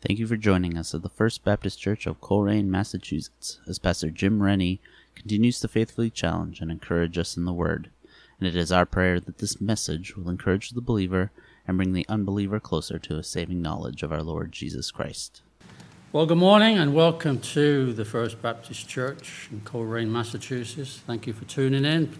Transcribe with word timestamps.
Thank 0.00 0.20
you 0.20 0.28
for 0.28 0.36
joining 0.36 0.78
us 0.78 0.94
at 0.94 1.02
the 1.02 1.08
First 1.08 1.42
Baptist 1.42 1.80
Church 1.80 2.06
of 2.06 2.20
Colrain, 2.20 2.70
Massachusetts, 2.70 3.58
as 3.66 3.80
Pastor 3.80 4.10
Jim 4.10 4.40
Rennie 4.40 4.80
continues 5.16 5.58
to 5.58 5.66
faithfully 5.66 6.08
challenge 6.08 6.60
and 6.60 6.70
encourage 6.70 7.18
us 7.18 7.36
in 7.36 7.44
the 7.46 7.52
Word. 7.52 7.90
And 8.38 8.46
it 8.46 8.54
is 8.54 8.70
our 8.70 8.86
prayer 8.86 9.18
that 9.18 9.38
this 9.38 9.60
message 9.60 10.16
will 10.16 10.30
encourage 10.30 10.70
the 10.70 10.80
believer 10.80 11.32
and 11.66 11.76
bring 11.76 11.94
the 11.94 12.06
unbeliever 12.08 12.60
closer 12.60 13.00
to 13.00 13.18
a 13.18 13.24
saving 13.24 13.60
knowledge 13.60 14.04
of 14.04 14.12
our 14.12 14.22
Lord 14.22 14.52
Jesus 14.52 14.92
Christ. 14.92 15.42
Well, 16.12 16.26
good 16.26 16.38
morning 16.38 16.78
and 16.78 16.94
welcome 16.94 17.40
to 17.40 17.92
the 17.92 18.04
First 18.04 18.40
Baptist 18.40 18.88
Church 18.88 19.48
in 19.50 19.62
Colrain, 19.62 20.12
Massachusetts. 20.12 21.02
Thank 21.08 21.26
you 21.26 21.32
for 21.32 21.44
tuning 21.46 21.84
in, 21.84 22.16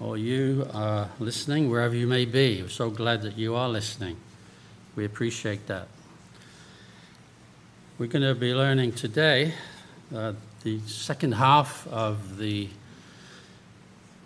or 0.00 0.18
you 0.18 0.66
are 0.74 1.08
listening, 1.20 1.70
wherever 1.70 1.94
you 1.94 2.08
may 2.08 2.24
be. 2.24 2.62
We're 2.62 2.68
so 2.68 2.90
glad 2.90 3.22
that 3.22 3.38
you 3.38 3.54
are 3.54 3.68
listening. 3.68 4.16
We 4.96 5.04
appreciate 5.04 5.68
that. 5.68 5.86
We're 8.02 8.08
going 8.08 8.22
to 8.22 8.34
be 8.34 8.52
learning 8.52 8.94
today 8.94 9.54
uh, 10.12 10.32
the 10.64 10.80
second 10.88 11.34
half 11.34 11.86
of 11.86 12.36
the 12.36 12.68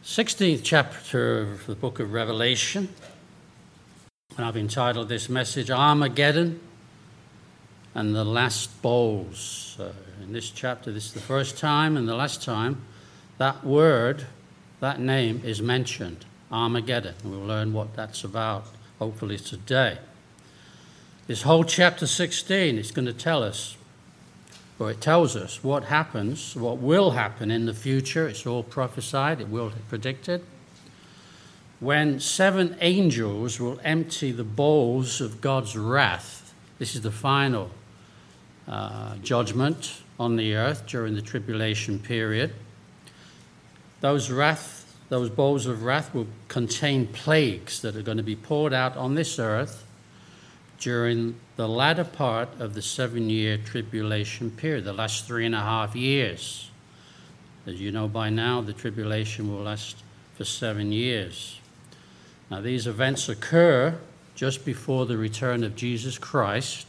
16th 0.02 0.62
chapter 0.62 1.42
of 1.42 1.66
the 1.66 1.74
book 1.74 2.00
of 2.00 2.14
Revelation. 2.14 2.88
And 4.38 4.46
I've 4.46 4.56
entitled 4.56 5.10
this 5.10 5.28
message 5.28 5.70
Armageddon 5.70 6.58
and 7.94 8.14
the 8.14 8.24
Last 8.24 8.80
Bowls. 8.80 9.76
Uh, 9.78 9.92
in 10.22 10.32
this 10.32 10.48
chapter, 10.48 10.90
this 10.90 11.08
is 11.08 11.12
the 11.12 11.20
first 11.20 11.58
time 11.58 11.98
and 11.98 12.08
the 12.08 12.16
last 12.16 12.42
time 12.42 12.80
that 13.36 13.62
word, 13.62 14.24
that 14.80 15.00
name 15.00 15.42
is 15.44 15.60
mentioned 15.60 16.24
Armageddon. 16.50 17.14
We'll 17.22 17.40
learn 17.40 17.74
what 17.74 17.94
that's 17.94 18.24
about, 18.24 18.68
hopefully, 18.98 19.36
today. 19.36 19.98
This 21.26 21.42
whole 21.42 21.64
chapter 21.64 22.06
16 22.06 22.78
is 22.78 22.92
going 22.92 23.06
to 23.06 23.12
tell 23.12 23.42
us, 23.42 23.76
or 24.78 24.92
it 24.92 25.00
tells 25.00 25.34
us 25.34 25.64
what 25.64 25.84
happens, 25.84 26.54
what 26.54 26.78
will 26.78 27.10
happen 27.10 27.50
in 27.50 27.66
the 27.66 27.74
future. 27.74 28.28
It's 28.28 28.46
all 28.46 28.62
prophesied, 28.62 29.40
it 29.40 29.48
will 29.48 29.72
predicted. 29.88 30.44
When 31.80 32.20
seven 32.20 32.76
angels 32.80 33.58
will 33.58 33.80
empty 33.82 34.30
the 34.30 34.44
bowls 34.44 35.20
of 35.20 35.40
God's 35.40 35.76
wrath. 35.76 36.54
This 36.78 36.94
is 36.94 37.00
the 37.00 37.10
final 37.10 37.70
uh, 38.68 39.16
judgment 39.16 40.02
on 40.20 40.36
the 40.36 40.54
earth 40.54 40.86
during 40.86 41.16
the 41.16 41.22
tribulation 41.22 41.98
period. 41.98 42.52
Those 44.00 44.30
wrath, 44.30 44.96
those 45.08 45.28
bowls 45.28 45.66
of 45.66 45.82
wrath 45.82 46.14
will 46.14 46.28
contain 46.46 47.08
plagues 47.08 47.82
that 47.82 47.96
are 47.96 48.02
going 48.02 48.18
to 48.18 48.22
be 48.22 48.36
poured 48.36 48.72
out 48.72 48.96
on 48.96 49.16
this 49.16 49.40
earth 49.40 49.85
during 50.78 51.36
the 51.56 51.68
latter 51.68 52.04
part 52.04 52.48
of 52.58 52.74
the 52.74 52.82
seven 52.82 53.30
year 53.30 53.58
tribulation 53.58 54.50
period, 54.50 54.84
the 54.84 54.92
last 54.92 55.26
three 55.26 55.46
and 55.46 55.54
a 55.54 55.60
half 55.60 55.96
years. 55.96 56.70
As 57.66 57.80
you 57.80 57.90
know 57.90 58.08
by 58.08 58.30
now, 58.30 58.60
the 58.60 58.72
tribulation 58.72 59.50
will 59.50 59.62
last 59.62 59.96
for 60.34 60.44
seven 60.44 60.92
years. 60.92 61.60
Now, 62.50 62.60
these 62.60 62.86
events 62.86 63.28
occur 63.28 63.98
just 64.34 64.64
before 64.64 65.06
the 65.06 65.16
return 65.16 65.64
of 65.64 65.74
Jesus 65.74 66.18
Christ 66.18 66.86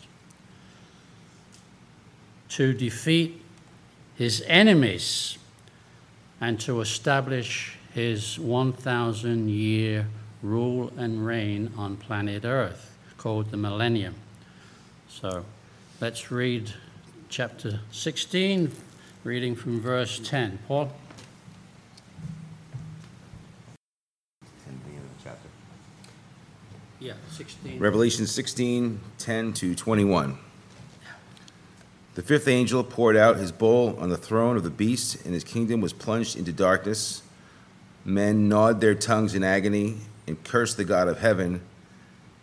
to 2.49 2.73
defeat 2.73 3.41
his 4.15 4.43
enemies 4.47 5.37
and 6.39 6.59
to 6.59 6.81
establish 6.81 7.77
his 7.93 8.37
1,000 8.37 9.49
year 9.49 10.07
rule 10.43 10.91
and 10.97 11.25
reign 11.25 11.71
on 11.77 11.97
planet 11.97 12.45
Earth 12.45 12.96
called 13.27 13.51
the 13.51 13.57
millennium. 13.57 14.15
So 15.09 15.43
let's 15.99 16.31
read 16.31 16.71
chapter 17.27 17.81
16, 17.91 18.71
reading 19.25 19.53
from 19.53 19.81
verse 19.81 20.17
10. 20.23 20.59
Paul? 20.65 20.93
Yeah, 27.01 27.15
16. 27.31 27.79
Revelation 27.79 28.25
16, 28.25 28.97
10 29.17 29.53
to 29.55 29.75
21. 29.75 30.37
The 32.15 32.21
fifth 32.21 32.47
angel 32.47 32.81
poured 32.81 33.17
out 33.17 33.35
his 33.35 33.51
bowl 33.51 33.97
on 33.99 34.07
the 34.07 34.15
throne 34.15 34.55
of 34.55 34.63
the 34.63 34.69
beast, 34.69 35.25
and 35.25 35.33
his 35.33 35.43
kingdom 35.43 35.81
was 35.81 35.91
plunged 35.91 36.37
into 36.37 36.53
darkness. 36.53 37.23
Men 38.05 38.47
gnawed 38.47 38.79
their 38.79 38.95
tongues 38.95 39.35
in 39.35 39.43
agony 39.43 39.97
and 40.27 40.41
cursed 40.45 40.77
the 40.77 40.85
God 40.85 41.09
of 41.09 41.19
heaven 41.19 41.59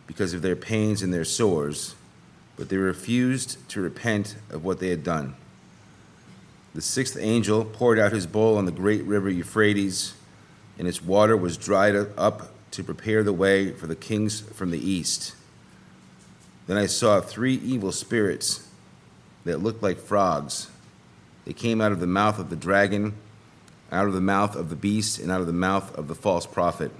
because 0.06 0.34
of 0.34 0.42
their 0.42 0.56
pains 0.56 1.03
and 1.03 1.12
their 1.12 1.25
sores, 1.25 1.94
but 2.56 2.69
they 2.69 2.76
refused 2.76 3.69
to 3.70 3.81
repent 3.81 4.37
of 4.50 4.65
what 4.65 4.78
they 4.78 4.88
had 4.88 5.03
done. 5.03 5.34
The 6.75 6.82
sixth 6.82 7.16
angel 7.19 7.65
poured 7.65 7.98
out 7.98 8.12
his 8.12 8.26
bowl 8.26 8.59
on 8.59 8.66
the 8.66 8.72
great 8.72 9.04
river 9.04 9.31
Euphrates, 9.31 10.14
and 10.78 10.88
its 10.88 11.03
water 11.03 11.37
was 11.37 11.56
dried 11.56 11.94
up 12.16 12.53
to 12.72 12.82
prepare 12.82 13.22
the 13.22 13.32
way 13.32 13.70
for 13.70 13.87
the 13.87 13.94
kings 13.94 14.41
from 14.41 14.70
the 14.70 14.91
east. 14.91 15.34
Then 16.66 16.76
I 16.76 16.87
saw 16.87 17.20
three 17.20 17.54
evil 17.54 17.93
spirits 17.93 18.69
that 19.44 19.62
looked 19.62 19.82
like 19.82 19.98
frogs. 19.98 20.69
They 21.44 21.53
came 21.53 21.81
out 21.81 21.93
of 21.93 22.00
the 22.00 22.06
mouth 22.06 22.38
of 22.38 22.50
the 22.50 22.56
dragon, 22.56 23.14
out 23.93 24.06
of 24.06 24.14
the 24.14 24.20
mouth 24.20 24.56
of 24.56 24.70
the 24.70 24.76
beast, 24.76 25.19
and 25.19 25.31
out 25.31 25.41
of 25.41 25.47
the 25.47 25.53
mouth 25.53 25.94
of 25.97 26.09
the 26.09 26.14
false 26.14 26.47
prophet. 26.47 26.91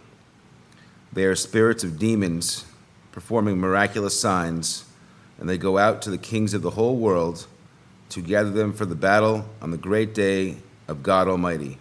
They 1.13 1.25
are 1.25 1.35
spirits 1.35 1.83
of 1.83 1.99
demons 1.99 2.67
performing 3.15 3.57
miraculous 3.61 4.19
signs, 4.19 4.85
and 5.39 5.49
they 5.49 5.57
go 5.57 5.79
out 5.79 6.03
to 6.03 6.11
the 6.11 6.19
kings 6.19 6.53
of 6.53 6.63
the 6.63 6.71
whole 6.71 6.97
world 6.97 7.47
to 8.09 8.21
gather 8.21 8.51
them 8.51 8.73
for 8.73 8.87
the 8.87 8.97
battle 8.97 9.49
on 9.63 9.71
the 9.71 9.77
great 9.77 10.13
day 10.13 10.57
of 10.89 11.05
God 11.05 11.29
Almighty. 11.29 11.79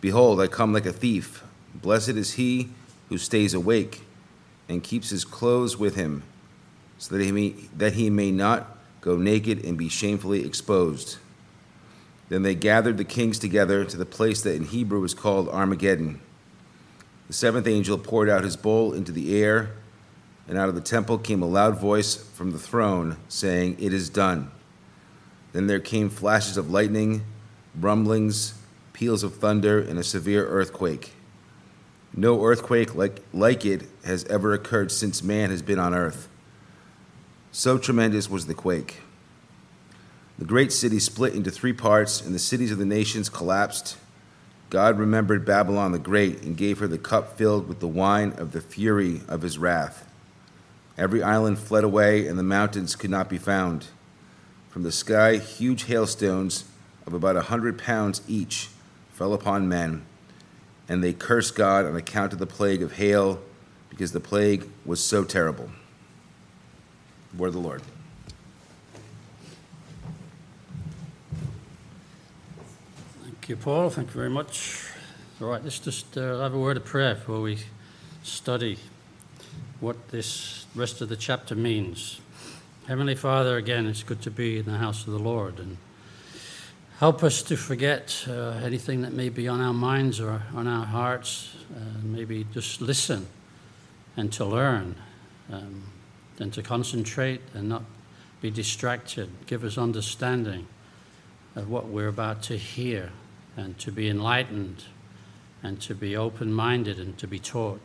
Behold, 0.00 0.40
I 0.40 0.46
come 0.46 0.72
like 0.72 0.86
a 0.86 0.92
thief. 0.92 1.42
Blessed 1.74 2.10
is 2.10 2.34
he 2.34 2.68
who 3.08 3.18
stays 3.18 3.52
awake 3.52 4.02
and 4.68 4.84
keeps 4.84 5.10
his 5.10 5.24
clothes 5.24 5.76
with 5.76 5.96
him, 5.96 6.22
so 6.98 7.16
that 7.16 7.24
he 7.24 7.32
may, 7.32 7.48
that 7.76 7.94
he 7.94 8.08
may 8.08 8.30
not 8.30 8.78
go 9.00 9.16
naked 9.16 9.64
and 9.64 9.76
be 9.76 9.88
shamefully 9.88 10.46
exposed. 10.46 11.18
Then 12.28 12.42
they 12.44 12.54
gathered 12.54 12.96
the 12.96 13.04
kings 13.04 13.40
together 13.40 13.84
to 13.84 13.96
the 13.96 14.06
place 14.06 14.42
that 14.42 14.54
in 14.54 14.66
Hebrew 14.66 15.02
is 15.02 15.14
called 15.14 15.48
Armageddon. 15.48 16.20
The 17.26 17.32
seventh 17.32 17.66
angel 17.66 17.98
poured 17.98 18.28
out 18.28 18.44
his 18.44 18.56
bowl 18.56 18.92
into 18.92 19.10
the 19.10 19.42
air 19.42 19.72
and 20.48 20.56
out 20.56 20.70
of 20.70 20.74
the 20.74 20.80
temple 20.80 21.18
came 21.18 21.42
a 21.42 21.46
loud 21.46 21.78
voice 21.78 22.16
from 22.16 22.52
the 22.52 22.58
throne, 22.58 23.18
saying, 23.28 23.76
It 23.78 23.92
is 23.92 24.08
done. 24.08 24.50
Then 25.52 25.66
there 25.66 25.80
came 25.80 26.08
flashes 26.08 26.56
of 26.56 26.70
lightning, 26.70 27.22
rumblings, 27.78 28.54
peals 28.94 29.22
of 29.22 29.36
thunder, 29.36 29.78
and 29.78 29.98
a 29.98 30.04
severe 30.04 30.46
earthquake. 30.46 31.12
No 32.14 32.42
earthquake 32.42 32.94
like, 32.94 33.22
like 33.32 33.66
it 33.66 33.86
has 34.04 34.24
ever 34.24 34.54
occurred 34.54 34.90
since 34.90 35.22
man 35.22 35.50
has 35.50 35.62
been 35.62 35.78
on 35.78 35.94
earth. 35.94 36.28
So 37.52 37.76
tremendous 37.76 38.30
was 38.30 38.46
the 38.46 38.54
quake. 38.54 39.02
The 40.38 40.44
great 40.44 40.72
city 40.72 40.98
split 40.98 41.34
into 41.34 41.50
three 41.50 41.72
parts, 41.72 42.22
and 42.22 42.34
the 42.34 42.38
cities 42.38 42.72
of 42.72 42.78
the 42.78 42.86
nations 42.86 43.28
collapsed. 43.28 43.96
God 44.70 44.98
remembered 44.98 45.44
Babylon 45.44 45.92
the 45.92 45.98
Great 45.98 46.42
and 46.42 46.56
gave 46.56 46.78
her 46.78 46.86
the 46.86 46.98
cup 46.98 47.36
filled 47.36 47.68
with 47.68 47.80
the 47.80 47.88
wine 47.88 48.32
of 48.38 48.52
the 48.52 48.60
fury 48.60 49.22
of 49.28 49.42
his 49.42 49.58
wrath. 49.58 50.07
Every 50.98 51.22
island 51.22 51.60
fled 51.60 51.84
away, 51.84 52.26
and 52.26 52.36
the 52.36 52.42
mountains 52.42 52.96
could 52.96 53.10
not 53.10 53.28
be 53.28 53.38
found. 53.38 53.86
From 54.68 54.82
the 54.82 54.90
sky, 54.90 55.36
huge 55.36 55.84
hailstones 55.84 56.64
of 57.06 57.14
about 57.14 57.36
a 57.36 57.42
hundred 57.42 57.78
pounds 57.78 58.20
each 58.26 58.68
fell 59.12 59.32
upon 59.32 59.68
men, 59.68 60.04
and 60.88 61.02
they 61.02 61.12
cursed 61.12 61.54
God 61.54 61.86
on 61.86 61.94
account 61.94 62.32
of 62.32 62.40
the 62.40 62.46
plague 62.46 62.82
of 62.82 62.94
hail, 62.94 63.40
because 63.90 64.10
the 64.10 64.20
plague 64.20 64.68
was 64.84 65.02
so 65.02 65.22
terrible. 65.22 65.70
Word 67.36 67.48
of 67.48 67.54
the 67.54 67.60
Lord. 67.60 67.82
Thank 73.22 73.48
you, 73.48 73.56
Paul. 73.56 73.88
Thank 73.88 74.08
you 74.08 74.14
very 74.14 74.30
much. 74.30 74.84
All 75.40 75.46
right, 75.46 75.62
let's 75.62 75.78
just 75.78 76.18
uh, 76.18 76.40
have 76.40 76.54
a 76.54 76.58
word 76.58 76.76
of 76.76 76.84
prayer 76.84 77.14
before 77.14 77.40
we 77.40 77.58
study 78.24 78.78
what 79.80 80.08
this 80.08 80.66
rest 80.74 81.00
of 81.00 81.08
the 81.08 81.16
chapter 81.16 81.54
means. 81.54 82.20
Heavenly 82.86 83.14
Father, 83.14 83.56
again, 83.56 83.86
it's 83.86 84.02
good 84.02 84.22
to 84.22 84.30
be 84.30 84.58
in 84.58 84.64
the 84.64 84.78
house 84.78 85.06
of 85.06 85.12
the 85.12 85.18
Lord 85.18 85.58
and 85.58 85.76
help 86.98 87.22
us 87.22 87.42
to 87.42 87.56
forget 87.56 88.24
uh, 88.28 88.60
anything 88.64 89.02
that 89.02 89.12
may 89.12 89.28
be 89.28 89.46
on 89.46 89.60
our 89.60 89.72
minds 89.72 90.20
or 90.20 90.42
on 90.54 90.66
our 90.66 90.84
hearts, 90.84 91.54
uh, 91.76 91.78
maybe 92.02 92.44
just 92.52 92.80
listen 92.80 93.26
and 94.16 94.32
to 94.32 94.44
learn 94.44 94.96
um, 95.52 95.84
and 96.40 96.52
to 96.54 96.62
concentrate 96.62 97.40
and 97.54 97.68
not 97.68 97.84
be 98.40 98.50
distracted. 98.50 99.30
Give 99.46 99.62
us 99.62 99.78
understanding 99.78 100.66
of 101.54 101.70
what 101.70 101.86
we're 101.86 102.08
about 102.08 102.42
to 102.44 102.56
hear 102.56 103.10
and 103.56 103.78
to 103.78 103.92
be 103.92 104.08
enlightened 104.08 104.84
and 105.62 105.80
to 105.82 105.94
be 105.94 106.16
open 106.16 106.52
minded 106.52 106.98
and 106.98 107.16
to 107.18 107.28
be 107.28 107.38
taught 107.38 107.80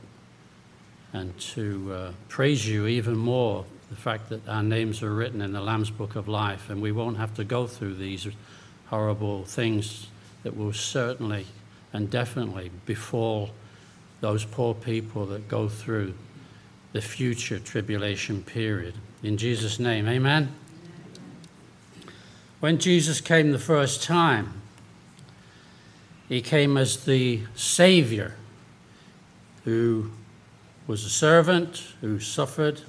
and 1.14 1.38
to 1.40 1.94
uh, 1.94 2.12
praise 2.28 2.68
you 2.68 2.88
even 2.88 3.16
more 3.16 3.66
the 3.90 3.96
fact 3.96 4.30
that 4.30 4.48
our 4.50 4.64
names 4.64 5.04
are 5.04 5.14
written 5.14 5.40
in 5.40 5.54
the 5.54 5.62
Lamb's 5.62 5.92
Book 5.92 6.16
of 6.16 6.28
Life 6.28 6.70
and 6.72 6.82
we 6.82 6.92
won't 6.92 7.18
have 7.18 7.36
to 7.36 7.44
go 7.44 7.68
through 7.68 7.96
these 7.96 8.28
horrible 8.88 9.46
things 9.46 10.08
that 10.42 10.58
will 10.58 10.74
certainly 10.74 11.46
and 11.94 12.10
definitely 12.10 12.72
befall 12.86 13.52
those 14.22 14.44
poor 14.46 14.74
people 14.74 15.28
that 15.28 15.48
go 15.48 15.70
through 15.70 16.16
the 16.92 17.02
future 17.02 17.60
tribulation 17.60 18.42
period. 18.42 18.96
In 19.22 19.38
Jesus' 19.38 19.80
name, 19.80 20.08
amen. 20.08 20.54
When 22.60 22.80
Jesus 22.80 23.22
came 23.22 23.52
the 23.52 23.60
first 23.60 24.02
time, 24.02 24.62
he 26.30 26.42
came 26.42 26.78
as 26.78 27.06
the 27.06 27.42
Savior 27.56 28.36
who 29.66 30.10
was 30.88 31.06
a 31.06 31.10
servant, 31.10 31.84
who 32.02 32.20
suffered 32.20 32.82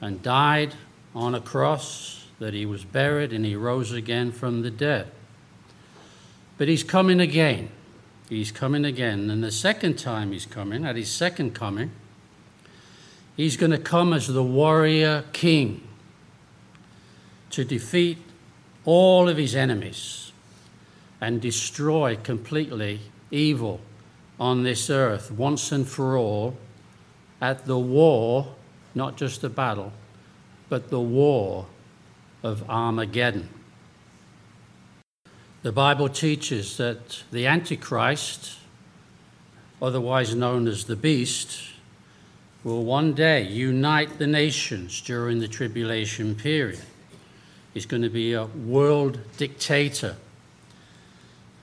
and 0.00 0.22
died 0.22 0.74
on 1.14 1.34
a 1.34 1.40
cross, 1.40 2.26
that 2.38 2.52
he 2.52 2.66
was 2.66 2.84
buried 2.84 3.32
and 3.32 3.44
he 3.44 3.56
rose 3.56 3.92
again 3.92 4.32
from 4.32 4.62
the 4.62 4.70
dead. 4.70 5.10
But 6.58 6.68
he's 6.68 6.84
coming 6.84 7.20
again. 7.20 7.70
He's 8.28 8.52
coming 8.52 8.84
again. 8.84 9.30
And 9.30 9.42
the 9.42 9.52
second 9.52 9.98
time 9.98 10.32
he's 10.32 10.46
coming, 10.46 10.84
at 10.84 10.96
his 10.96 11.10
second 11.10 11.54
coming, 11.54 11.92
he's 13.36 13.56
going 13.56 13.70
to 13.70 13.78
come 13.78 14.12
as 14.12 14.26
the 14.26 14.42
warrior 14.42 15.24
king 15.32 15.86
to 17.50 17.64
defeat 17.64 18.18
all 18.84 19.28
of 19.28 19.36
his 19.36 19.54
enemies 19.54 20.32
and 21.20 21.40
destroy 21.40 22.16
completely 22.16 23.00
evil 23.30 23.80
on 24.38 24.62
this 24.62 24.90
earth 24.90 25.30
once 25.30 25.72
and 25.72 25.88
for 25.88 26.16
all 26.16 26.56
at 27.40 27.66
the 27.66 27.78
war 27.78 28.54
not 28.94 29.16
just 29.16 29.42
a 29.44 29.48
battle, 29.48 29.92
but 30.68 30.90
the 30.90 31.00
war 31.00 31.66
of 32.42 32.68
Armageddon. 32.70 33.48
The 35.62 35.72
Bible 35.72 36.08
teaches 36.08 36.76
that 36.76 37.24
the 37.32 37.46
Antichrist, 37.46 38.58
otherwise 39.80 40.34
known 40.34 40.68
as 40.68 40.84
the 40.84 40.96
beast, 40.96 41.70
will 42.62 42.84
one 42.84 43.14
day 43.14 43.42
unite 43.42 44.18
the 44.18 44.26
nations 44.26 45.00
during 45.00 45.38
the 45.38 45.48
tribulation 45.48 46.34
period. 46.34 46.84
He's 47.72 47.86
going 47.86 48.02
to 48.02 48.10
be 48.10 48.32
a 48.34 48.44
world 48.46 49.18
dictator. 49.36 50.16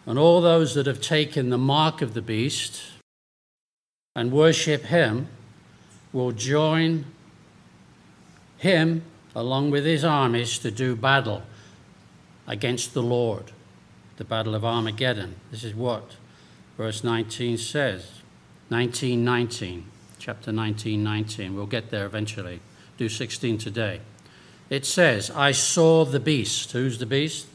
And 0.06 0.19
all 0.19 0.41
those 0.41 0.73
that 0.75 0.88
have 0.88 1.00
taken 1.00 1.50
the 1.50 1.57
mark 1.57 2.01
of 2.01 2.13
the 2.13 2.21
beast 2.21 2.81
and 4.15 4.31
worship 4.31 4.85
him 4.85 5.27
will 6.13 6.31
join 6.31 7.06
him 8.58 9.04
along 9.36 9.72
with 9.72 9.86
his 9.86 10.04
armies 10.04 10.58
to 10.60 10.72
do 10.72 10.96
battle 10.96 11.44
against 12.48 12.94
the 12.94 13.02
Lord, 13.02 13.52
the 14.18 14.24
battle 14.24 14.56
of 14.56 14.66
Armageddon. 14.66 15.36
This 15.52 15.63
is 15.63 15.74
what 15.74 16.16
verse 16.78 17.04
19 17.04 17.58
says. 17.58 18.22
1919, 18.69 19.86
chapter 20.19 20.52
19, 20.52 21.04
19. 21.04 21.56
We'll 21.56 21.66
get 21.66 21.90
there 21.90 22.06
eventually. 22.06 22.60
Do 22.98 23.10
16 23.10 23.57
today. 23.57 24.02
It 24.69 24.86
says, 24.86 25.30
I 25.31 25.52
saw 25.52 26.06
the 26.06 26.19
beast. 26.19 26.72
Who's 26.72 26.98
the 26.98 27.06
beast? 27.06 27.48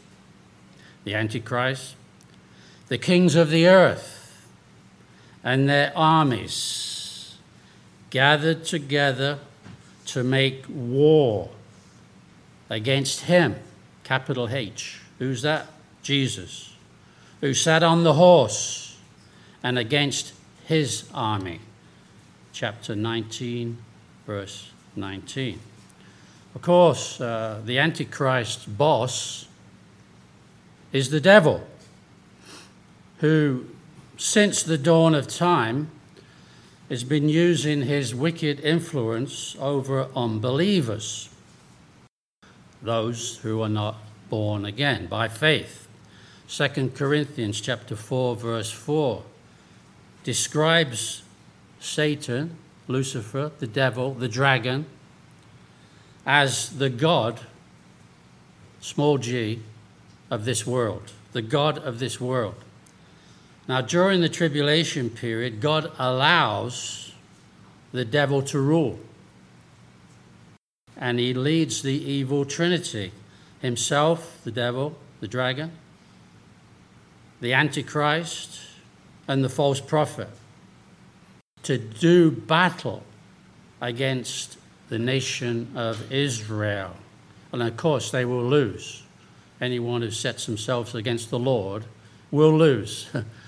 The 1.04 1.14
Antichrist. 1.14 1.94
The 2.88 2.98
kings 2.98 3.34
of 3.34 3.50
the 3.50 3.66
earth 3.66 4.46
and 5.42 5.68
their 5.68 5.92
armies 5.96 6.95
gathered 8.16 8.64
together 8.64 9.38
to 10.06 10.24
make 10.24 10.64
war 10.70 11.50
against 12.70 13.20
him, 13.20 13.54
capital 14.04 14.48
H. 14.48 15.02
Who's 15.18 15.42
that? 15.42 15.66
Jesus, 16.02 16.72
who 17.42 17.52
sat 17.52 17.82
on 17.82 18.04
the 18.04 18.14
horse 18.14 18.96
and 19.62 19.78
against 19.78 20.32
his 20.64 21.04
army. 21.12 21.60
Chapter 22.54 22.96
19, 22.96 23.76
verse 24.26 24.70
19. 24.96 25.60
Of 26.54 26.62
course, 26.62 27.20
uh, 27.20 27.60
the 27.66 27.78
Antichrist 27.78 28.78
boss 28.78 29.46
is 30.90 31.10
the 31.10 31.20
devil, 31.20 31.66
who, 33.18 33.66
since 34.16 34.62
the 34.62 34.78
dawn 34.78 35.14
of 35.14 35.28
time, 35.28 35.90
has 36.88 37.02
been 37.02 37.28
using 37.28 37.82
his 37.82 38.14
wicked 38.14 38.60
influence 38.60 39.56
over 39.58 40.08
unbelievers, 40.14 41.28
those 42.80 43.38
who 43.38 43.60
are 43.60 43.68
not 43.68 43.96
born 44.30 44.64
again 44.64 45.06
by 45.06 45.28
faith. 45.28 45.88
2 46.48 46.92
Corinthians 46.94 47.60
chapter 47.60 47.96
4 47.96 48.36
verse 48.36 48.70
4 48.70 49.22
describes 50.22 51.22
Satan, 51.80 52.56
Lucifer, 52.86 53.50
the 53.58 53.66
devil, 53.66 54.14
the 54.14 54.28
dragon 54.28 54.86
as 56.24 56.78
the 56.78 56.90
god 56.90 57.40
small 58.80 59.18
g 59.18 59.60
of 60.30 60.44
this 60.44 60.64
world, 60.66 61.12
the 61.32 61.42
god 61.42 61.78
of 61.78 61.98
this 61.98 62.20
world. 62.20 62.62
Now, 63.68 63.80
during 63.80 64.20
the 64.20 64.28
tribulation 64.28 65.10
period, 65.10 65.60
God 65.60 65.90
allows 65.98 67.12
the 67.92 68.04
devil 68.04 68.42
to 68.42 68.60
rule. 68.60 69.00
And 70.96 71.18
he 71.18 71.34
leads 71.34 71.82
the 71.82 71.94
evil 71.94 72.44
trinity 72.44 73.12
himself, 73.60 74.38
the 74.44 74.52
devil, 74.52 74.96
the 75.20 75.28
dragon, 75.28 75.72
the 77.40 77.52
Antichrist, 77.52 78.60
and 79.28 79.42
the 79.42 79.48
false 79.48 79.80
prophet 79.80 80.28
to 81.64 81.76
do 81.76 82.30
battle 82.30 83.02
against 83.80 84.56
the 84.88 84.98
nation 84.98 85.68
of 85.74 86.12
Israel. 86.12 86.96
And 87.52 87.62
of 87.62 87.76
course, 87.76 88.10
they 88.12 88.24
will 88.24 88.44
lose. 88.44 89.02
Anyone 89.60 90.02
who 90.02 90.10
sets 90.10 90.46
themselves 90.46 90.94
against 90.94 91.30
the 91.30 91.38
Lord 91.38 91.84
will 92.30 92.56
lose. 92.56 93.08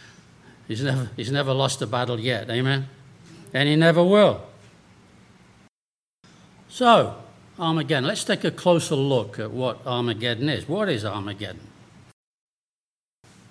He's 0.69 0.83
never, 0.83 1.11
he's 1.17 1.33
never 1.33 1.55
lost 1.55 1.81
a 1.81 1.87
battle 1.87 2.21
yet, 2.21 2.51
amen? 2.51 2.89
And 3.55 3.69
he 3.69 3.75
never 3.75 4.05
will. 4.05 4.43
So, 6.69 7.17
Armageddon, 7.59 8.07
let's 8.07 8.23
take 8.23 8.45
a 8.45 8.51
closer 8.51 8.95
look 8.95 9.39
at 9.39 9.51
what 9.51 9.85
Armageddon 9.87 10.51
is. 10.51 10.69
What 10.69 10.91
is 10.91 11.05
Armageddon? 11.05 11.61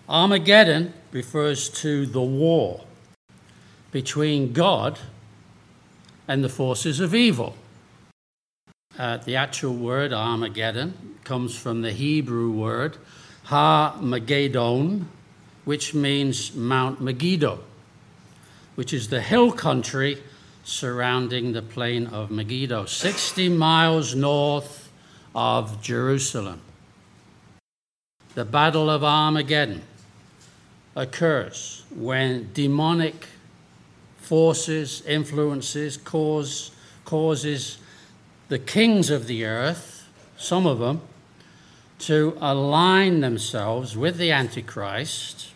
Armageddon 0.07 0.93
refers 1.11 1.69
to 1.69 2.05
the 2.05 2.21
war 2.21 2.85
between 3.91 4.53
God 4.53 4.99
and 6.27 6.43
the 6.43 6.49
forces 6.49 6.99
of 6.99 7.15
evil. 7.15 7.55
Uh, 8.97 9.17
the 9.17 9.35
actual 9.35 9.75
word 9.75 10.13
Armageddon 10.13 11.17
comes 11.23 11.57
from 11.57 11.81
the 11.81 11.91
Hebrew 11.91 12.51
word 12.51 12.97
Ha 13.45 13.97
Mageddon, 14.01 15.05
which 15.67 15.93
means 15.93 16.55
Mount 16.55 17.01
Megiddo, 17.01 17.59
which 18.75 18.93
is 18.93 19.09
the 19.09 19.19
hill 19.19 19.51
country 19.51 20.17
surrounding 20.63 21.51
the 21.51 21.61
plain 21.61 22.07
of 22.07 22.31
Megiddo, 22.31 22.85
60 22.85 23.49
miles 23.49 24.15
north 24.15 24.89
of 25.35 25.81
Jerusalem. 25.81 26.61
The 28.33 28.45
Battle 28.45 28.89
of 28.89 29.03
Armageddon 29.03 29.81
occurs 30.95 31.83
when 31.93 32.49
demonic 32.53 33.27
forces, 34.19 35.01
influences, 35.05 35.97
cause, 35.97 36.71
causes 37.03 37.77
the 38.47 38.59
kings 38.59 39.09
of 39.09 39.27
the 39.27 39.43
earth, 39.43 40.07
some 40.37 40.65
of 40.65 40.79
them, 40.79 41.01
to 41.99 42.37
align 42.39 43.19
themselves 43.19 43.97
with 43.97 44.15
the 44.15 44.31
Antichrist 44.31 45.55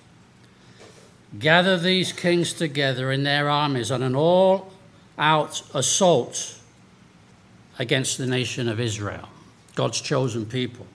gather 1.39 1.77
these 1.77 2.11
kings 2.11 2.53
together 2.53 3.11
in 3.11 3.23
their 3.23 3.49
armies 3.49 3.91
on 3.91 4.03
an 4.03 4.15
all 4.15 4.71
out 5.17 5.61
assault 5.73 6.59
against 7.79 8.17
the 8.17 8.25
nation 8.25 8.67
of 8.67 8.79
Israel, 8.79 9.29
God's 9.75 10.01
chosen 10.01 10.45
people. 10.45 10.85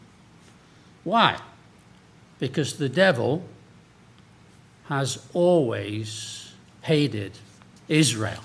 Why? 1.05 1.39
Because 2.39 2.77
the 2.77 2.89
devil 2.89 3.45
has 4.89 5.25
always 5.33 6.53
hated 6.83 7.33
Israel. 7.89 8.43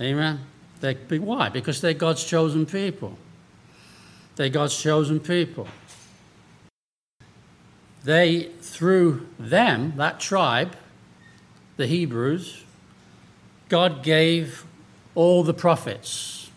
Amen? 0.00 0.40
They, 0.80 0.94
why? 1.18 1.48
Because 1.48 1.80
they're 1.80 1.94
God's 1.94 2.24
chosen 2.24 2.66
people. 2.66 3.16
They're 4.36 4.48
God's 4.48 4.80
chosen 4.80 5.20
people 5.20 5.68
they, 8.04 8.50
through 8.60 9.26
them, 9.38 9.94
that 9.96 10.18
tribe, 10.20 10.76
the 11.76 11.86
Hebrews, 11.86 12.64
God 13.68 14.02
gave 14.02 14.64
all 15.14 15.42
the 15.42 15.54
prophets 15.54 16.50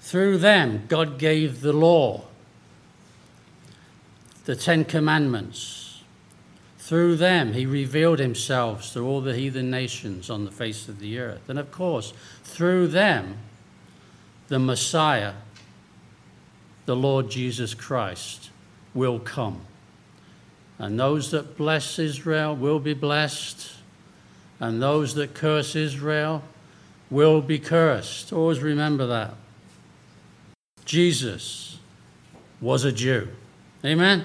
Through 0.00 0.38
them, 0.38 0.84
God 0.86 1.18
gave 1.18 1.60
the 1.62 1.72
law, 1.72 2.24
the 4.44 4.54
Ten 4.54 4.84
Commandments. 4.84 6.02
Through 6.78 7.16
them, 7.16 7.54
He 7.54 7.64
revealed 7.64 8.18
Himself 8.18 8.92
to 8.92 9.00
all 9.00 9.22
the 9.22 9.34
heathen 9.34 9.70
nations 9.70 10.28
on 10.28 10.44
the 10.44 10.50
face 10.50 10.88
of 10.88 11.00
the 11.00 11.18
earth. 11.18 11.48
And 11.48 11.58
of 11.58 11.72
course, 11.72 12.12
through 12.44 12.88
them, 12.88 13.38
the 14.48 14.58
Messiah, 14.58 15.32
the 16.84 16.94
Lord 16.94 17.30
Jesus 17.30 17.72
Christ, 17.72 18.50
will 18.92 19.18
come. 19.18 19.62
And 20.78 20.98
those 20.98 21.30
that 21.30 21.56
bless 21.56 21.98
Israel 21.98 22.56
will 22.56 22.80
be 22.80 22.94
blessed, 22.94 23.72
and 24.58 24.82
those 24.82 25.14
that 25.14 25.34
curse 25.34 25.76
Israel 25.76 26.42
will 27.10 27.40
be 27.40 27.58
cursed. 27.58 28.32
Always 28.32 28.60
remember 28.60 29.06
that. 29.06 29.34
Jesus 30.84 31.78
was 32.60 32.84
a 32.84 32.92
Jew. 32.92 33.28
Amen? 33.84 34.24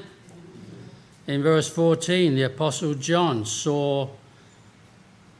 In 1.28 1.44
verse 1.44 1.70
14, 1.70 2.36
the 2.36 2.44
Apostle 2.44 2.96
John 2.96 3.46
saw, 3.46 4.10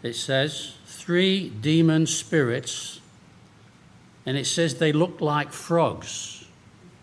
it 0.04 0.14
says, 0.14 0.76
three 0.86 1.50
demon 1.50 2.06
spirits, 2.06 3.02
and 4.26 4.38
it 4.38 4.46
says 4.46 4.76
they 4.76 4.92
looked 4.92 5.22
like 5.22 5.52
frogs. 5.52 6.46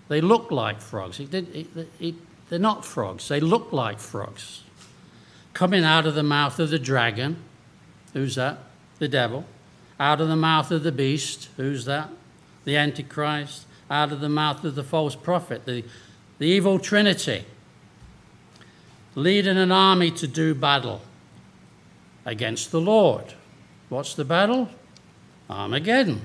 They 0.08 0.20
looked 0.20 0.52
like 0.52 0.80
frogs. 0.80 1.18
Did, 1.18 1.68
they're 2.48 2.58
not 2.58 2.84
frogs, 2.84 3.28
they 3.28 3.40
look 3.40 3.72
like 3.72 3.98
frogs. 3.98 4.62
Coming 5.52 5.84
out 5.84 6.06
of 6.06 6.14
the 6.14 6.22
mouth 6.22 6.58
of 6.58 6.68
the 6.68 6.78
dragon. 6.78 7.38
Who's 8.12 8.34
that? 8.34 8.58
The 8.98 9.08
devil. 9.08 9.46
Out 9.98 10.20
of 10.20 10.28
the 10.28 10.36
mouth 10.36 10.70
of 10.70 10.82
the 10.82 10.92
beast. 10.92 11.48
Who's 11.56 11.86
that? 11.86 12.10
The 12.64 12.76
Antichrist. 12.76 13.64
Out 13.90 14.12
of 14.12 14.20
the 14.20 14.28
mouth 14.28 14.64
of 14.64 14.74
the 14.74 14.84
false 14.84 15.16
prophet. 15.16 15.64
The, 15.64 15.82
the 16.38 16.46
evil 16.46 16.78
trinity. 16.78 17.46
Leading 19.14 19.56
an 19.56 19.72
army 19.72 20.10
to 20.10 20.26
do 20.26 20.54
battle 20.54 21.00
against 22.26 22.70
the 22.70 22.80
Lord. 22.80 23.32
What's 23.88 24.14
the 24.14 24.26
battle? 24.26 24.68
Armageddon. 25.48 26.20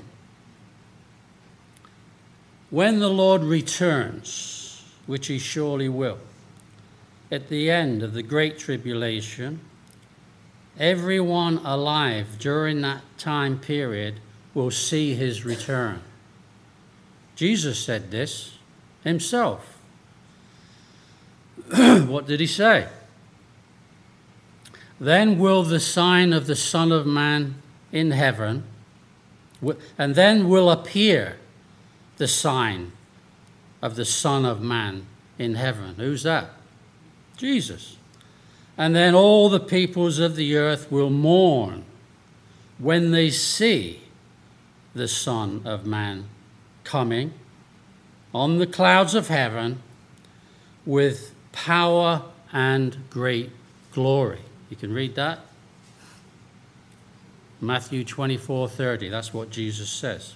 When 2.68 3.00
the 3.00 3.08
Lord 3.08 3.42
returns, 3.42 4.61
which 5.06 5.26
he 5.26 5.38
surely 5.38 5.88
will. 5.88 6.18
At 7.30 7.48
the 7.48 7.70
end 7.70 8.02
of 8.02 8.12
the 8.12 8.22
Great 8.22 8.58
Tribulation, 8.58 9.60
everyone 10.78 11.58
alive 11.64 12.38
during 12.38 12.82
that 12.82 13.02
time 13.18 13.58
period 13.58 14.20
will 14.54 14.70
see 14.70 15.14
his 15.14 15.44
return. 15.44 16.02
Jesus 17.36 17.78
said 17.78 18.10
this 18.10 18.58
himself. 19.02 19.78
what 21.74 22.26
did 22.26 22.40
he 22.40 22.46
say? 22.46 22.88
Then 25.00 25.38
will 25.38 25.62
the 25.62 25.80
sign 25.80 26.32
of 26.32 26.46
the 26.46 26.54
Son 26.54 26.92
of 26.92 27.06
Man 27.06 27.56
in 27.90 28.12
heaven, 28.12 28.64
and 29.98 30.14
then 30.14 30.48
will 30.48 30.70
appear 30.70 31.38
the 32.18 32.28
sign 32.28 32.92
of 33.82 33.96
the 33.96 34.04
Son 34.04 34.44
of 34.44 34.62
Man 34.62 35.06
in 35.38 35.56
heaven. 35.56 35.96
Who's 35.96 36.22
that? 36.22 36.50
Jesus. 37.36 37.96
And 38.78 38.94
then 38.94 39.14
all 39.14 39.48
the 39.48 39.60
peoples 39.60 40.18
of 40.18 40.36
the 40.36 40.56
earth 40.56 40.90
will 40.90 41.10
mourn 41.10 41.84
when 42.78 43.10
they 43.10 43.30
see 43.30 44.02
the 44.94 45.08
Son 45.08 45.62
of 45.64 45.84
Man 45.84 46.26
coming 46.84 47.34
on 48.34 48.58
the 48.58 48.66
clouds 48.66 49.14
of 49.14 49.28
heaven 49.28 49.82
with 50.86 51.34
power 51.52 52.22
and 52.52 52.96
great 53.10 53.50
glory. 53.92 54.40
You 54.70 54.76
can 54.76 54.92
read 54.92 55.14
that. 55.16 55.40
Matthew 57.60 58.04
24 58.04 58.68
30. 58.68 59.08
That's 59.08 59.32
what 59.32 59.50
Jesus 59.50 59.88
says. 59.88 60.34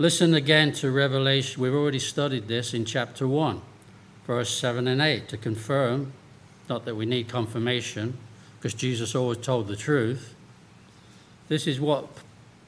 Listen 0.00 0.32
again 0.32 0.72
to 0.72 0.90
Revelation. 0.90 1.60
We've 1.60 1.74
already 1.74 1.98
studied 1.98 2.48
this 2.48 2.72
in 2.72 2.86
chapter 2.86 3.28
1, 3.28 3.60
verse 4.26 4.48
7 4.58 4.88
and 4.88 4.98
8 4.98 5.28
to 5.28 5.36
confirm, 5.36 6.14
not 6.70 6.86
that 6.86 6.94
we 6.94 7.04
need 7.04 7.28
confirmation, 7.28 8.16
because 8.56 8.72
Jesus 8.72 9.14
always 9.14 9.36
told 9.36 9.68
the 9.68 9.76
truth. 9.76 10.34
This 11.48 11.66
is 11.66 11.78
what 11.80 12.06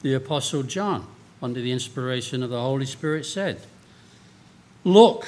the 0.03 0.13
Apostle 0.13 0.61
John, 0.61 1.07
under 1.41 1.59
the 1.59 1.71
inspiration 1.71 2.43
of 2.43 2.51
the 2.51 2.61
Holy 2.61 2.85
Spirit, 2.85 3.25
said 3.25 3.61
Look, 4.83 5.25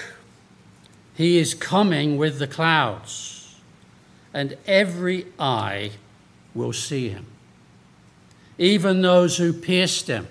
he 1.15 1.39
is 1.39 1.55
coming 1.55 2.19
with 2.19 2.37
the 2.37 2.45
clouds, 2.45 3.55
and 4.31 4.55
every 4.67 5.25
eye 5.39 5.89
will 6.53 6.71
see 6.71 7.09
him, 7.09 7.25
even 8.59 9.01
those 9.01 9.37
who 9.37 9.51
pierced 9.51 10.05
him 10.05 10.27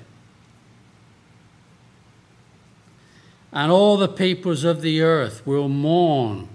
and 3.54 3.70
all 3.70 3.96
the 3.96 4.08
peoples 4.08 4.64
of 4.64 4.82
the 4.82 5.00
earth 5.00 5.46
will 5.46 5.68
mourn 5.68 6.48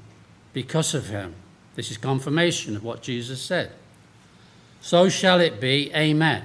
because 0.52 0.94
of 0.94 1.08
him. 1.08 1.34
This 1.76 1.90
is 1.90 1.98
confirmation 1.98 2.76
of 2.76 2.84
what 2.84 3.02
Jesus 3.02 3.42
said. 3.42 3.72
So 4.82 5.08
shall 5.08 5.40
it 5.40 5.62
be. 5.62 5.92
Amen. 5.96 6.44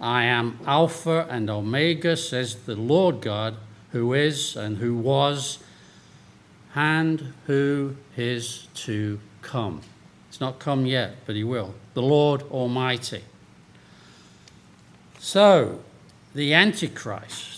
I 0.00 0.24
am 0.24 0.58
Alpha 0.66 1.28
and 1.30 1.48
Omega, 1.48 2.16
says 2.16 2.56
the 2.56 2.74
Lord 2.74 3.20
God, 3.20 3.56
who 3.92 4.12
is 4.14 4.56
and 4.56 4.78
who 4.78 4.96
was, 4.96 5.60
and 6.74 7.32
who 7.46 7.96
is 8.16 8.66
to 8.74 9.20
come. 9.42 9.82
It's 10.28 10.40
not 10.40 10.58
come 10.58 10.86
yet, 10.86 11.16
but 11.24 11.36
he 11.36 11.44
will. 11.44 11.74
The 11.94 12.02
Lord 12.02 12.42
Almighty. 12.50 13.22
So, 15.20 15.82
the 16.34 16.54
Antichrist 16.54 17.57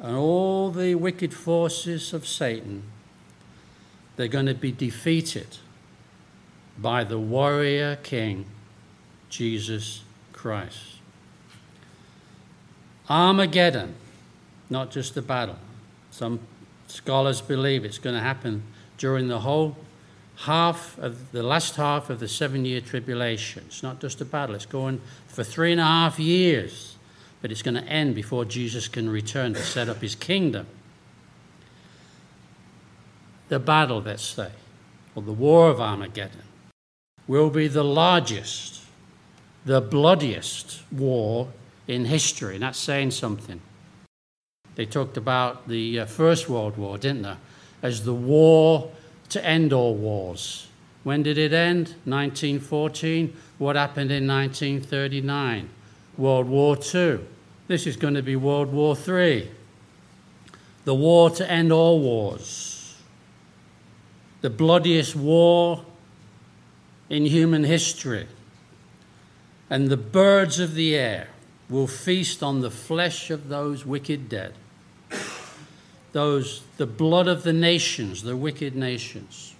and 0.00 0.16
all 0.16 0.70
the 0.70 0.94
wicked 0.94 1.34
forces 1.34 2.12
of 2.12 2.26
Satan, 2.26 2.82
they're 4.16 4.28
going 4.28 4.46
to 4.46 4.54
be 4.54 4.72
defeated 4.72 5.58
by 6.78 7.04
the 7.04 7.18
warrior 7.18 7.96
king, 7.96 8.46
Jesus 9.28 10.02
Christ. 10.32 10.96
Armageddon, 13.08 13.94
not 14.70 14.90
just 14.90 15.16
a 15.16 15.22
battle. 15.22 15.56
Some 16.10 16.40
scholars 16.86 17.40
believe 17.40 17.84
it's 17.84 17.98
going 17.98 18.16
to 18.16 18.22
happen 18.22 18.62
during 18.96 19.28
the 19.28 19.40
whole 19.40 19.76
half 20.36 20.96
of 20.98 21.32
the 21.32 21.42
last 21.42 21.76
half 21.76 22.08
of 22.08 22.20
the 22.20 22.28
seven 22.28 22.64
year 22.64 22.80
tribulation. 22.80 23.64
It's 23.66 23.82
not 23.82 24.00
just 24.00 24.20
a 24.20 24.24
battle, 24.24 24.54
it's 24.54 24.64
going 24.64 25.00
for 25.28 25.44
three 25.44 25.72
and 25.72 25.80
a 25.80 25.84
half 25.84 26.18
years 26.18 26.96
but 27.42 27.50
it's 27.50 27.62
going 27.62 27.74
to 27.74 27.84
end 27.84 28.14
before 28.14 28.44
Jesus 28.44 28.88
can 28.88 29.08
return 29.08 29.54
to 29.54 29.62
set 29.62 29.88
up 29.88 30.00
his 30.00 30.14
kingdom. 30.14 30.66
The 33.48 33.58
battle, 33.58 34.02
let's 34.02 34.22
say, 34.22 34.50
or 35.14 35.22
the 35.22 35.32
war 35.32 35.70
of 35.70 35.80
Armageddon, 35.80 36.42
will 37.26 37.50
be 37.50 37.66
the 37.66 37.84
largest, 37.84 38.82
the 39.64 39.80
bloodiest 39.80 40.82
war 40.92 41.48
in 41.88 42.04
history. 42.04 42.54
And 42.54 42.62
that's 42.62 42.78
saying 42.78 43.12
something. 43.12 43.60
They 44.76 44.86
talked 44.86 45.16
about 45.16 45.68
the 45.68 46.00
uh, 46.00 46.06
First 46.06 46.48
World 46.48 46.76
War, 46.76 46.96
didn't 46.96 47.22
they? 47.22 47.34
As 47.82 48.04
the 48.04 48.14
war 48.14 48.90
to 49.30 49.44
end 49.44 49.72
all 49.72 49.94
wars. 49.94 50.68
When 51.02 51.22
did 51.22 51.38
it 51.38 51.52
end? 51.52 51.94
1914. 52.04 53.34
What 53.58 53.76
happened 53.76 54.10
in 54.10 54.26
1939? 54.26 55.68
World 56.16 56.48
War 56.48 56.76
II. 56.76 57.20
This 57.68 57.86
is 57.86 57.96
going 57.96 58.14
to 58.14 58.22
be 58.22 58.36
World 58.36 58.72
War 58.72 58.96
III. 58.96 59.50
The 60.84 60.94
war 60.94 61.30
to 61.30 61.50
end 61.50 61.72
all 61.72 62.00
wars. 62.00 62.96
The 64.40 64.50
bloodiest 64.50 65.14
war 65.14 65.84
in 67.08 67.26
human 67.26 67.64
history. 67.64 68.26
And 69.68 69.88
the 69.88 69.96
birds 69.96 70.58
of 70.58 70.74
the 70.74 70.96
air 70.96 71.28
will 71.68 71.86
feast 71.86 72.42
on 72.42 72.60
the 72.60 72.70
flesh 72.70 73.30
of 73.30 73.48
those 73.48 73.86
wicked 73.86 74.28
dead. 74.28 74.54
Those, 76.12 76.62
the 76.76 76.86
blood 76.86 77.28
of 77.28 77.44
the 77.44 77.52
nations, 77.52 78.22
the 78.22 78.36
wicked 78.36 78.74
nations, 78.74 79.54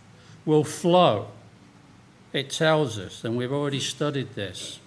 will 0.45 0.65
flow. 0.65 1.29
It 2.33 2.51
tells 2.51 2.99
us, 2.99 3.23
and 3.25 3.37
we've 3.37 3.53
already 3.53 3.79
studied 3.79 4.35
this 4.35 4.81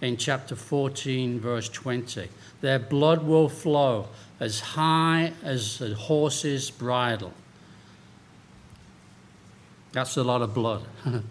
in 0.00 0.16
chapter 0.16 0.56
14, 0.56 1.40
verse 1.40 1.68
20. 1.68 2.28
Their 2.60 2.78
blood 2.78 3.22
will 3.24 3.48
flow 3.48 4.08
as 4.38 4.60
high 4.60 5.32
as 5.42 5.80
a 5.80 5.94
horse's 5.94 6.70
bridle. 6.70 7.32
That's 9.92 10.16
a 10.16 10.22
lot 10.22 10.40
of 10.42 10.54
blood. 10.54 10.84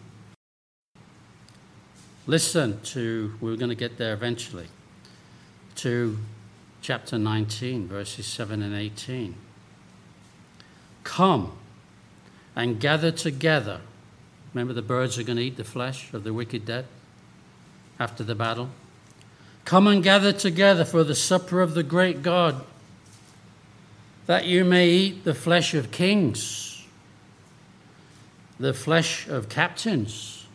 Listen 2.27 2.79
to, 2.81 3.33
we're 3.41 3.55
going 3.55 3.69
to 3.69 3.75
get 3.75 3.97
there 3.97 4.13
eventually, 4.13 4.67
to 5.77 6.19
chapter 6.81 7.17
19, 7.17 7.87
verses 7.87 8.27
7 8.27 8.61
and 8.61 8.75
18. 8.75 9.33
Come 11.03 11.53
and 12.55 12.79
gather 12.79 13.11
together. 13.11 13.81
Remember, 14.53 14.73
the 14.73 14.83
birds 14.83 15.17
are 15.17 15.23
going 15.23 15.37
to 15.37 15.43
eat 15.43 15.57
the 15.57 15.63
flesh 15.63 16.13
of 16.13 16.23
the 16.23 16.33
wicked 16.33 16.65
dead 16.65 16.85
after 17.99 18.23
the 18.23 18.35
battle. 18.35 18.69
Come 19.65 19.87
and 19.87 20.01
gather 20.01 20.31
together 20.31 20.85
for 20.85 21.03
the 21.03 21.15
supper 21.15 21.61
of 21.61 21.73
the 21.73 21.83
great 21.83 22.23
God, 22.23 22.63
that 24.25 24.45
you 24.45 24.63
may 24.63 24.89
eat 24.89 25.23
the 25.25 25.33
flesh 25.33 25.73
of 25.73 25.91
kings, 25.91 26.85
the 28.59 28.73
flesh 28.73 29.27
of 29.27 29.49
captains, 29.49 30.47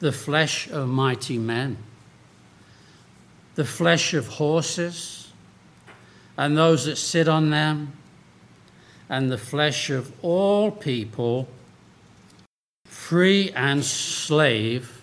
the 0.00 0.12
flesh 0.12 0.68
of 0.70 0.88
mighty 0.88 1.38
men, 1.38 1.76
the 3.54 3.64
flesh 3.64 4.14
of 4.14 4.26
horses, 4.26 5.30
and 6.36 6.56
those 6.56 6.86
that 6.86 6.96
sit 6.96 7.28
on 7.28 7.50
them, 7.50 7.92
and 9.08 9.30
the 9.30 9.38
flesh 9.38 9.90
of 9.90 10.12
all 10.22 10.70
people, 10.70 11.48
free 12.84 13.50
and 13.52 13.84
slave 13.84 14.97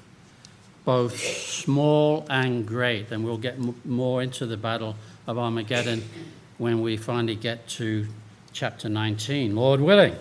both 0.86 1.20
small 1.20 2.26
and 2.30 2.66
great. 2.66 3.12
And 3.12 3.26
we'll 3.26 3.38
get 3.38 3.56
m- 3.56 3.76
more 3.84 4.22
into 4.22 4.46
the 4.46 4.56
Battle 4.56 4.96
of 5.28 5.38
Armageddon 5.38 6.04
when 6.58 6.82
we 6.82 6.96
finally 6.96 7.36
get 7.36 7.68
to 7.68 8.08
chapter 8.54 8.88
19, 8.88 9.56
Lord 9.56 9.82
willing. 9.82 10.16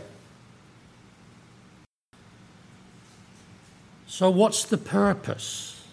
So, 4.07 4.31
what's 4.31 4.65
the 4.65 4.79
purpose 4.79 5.85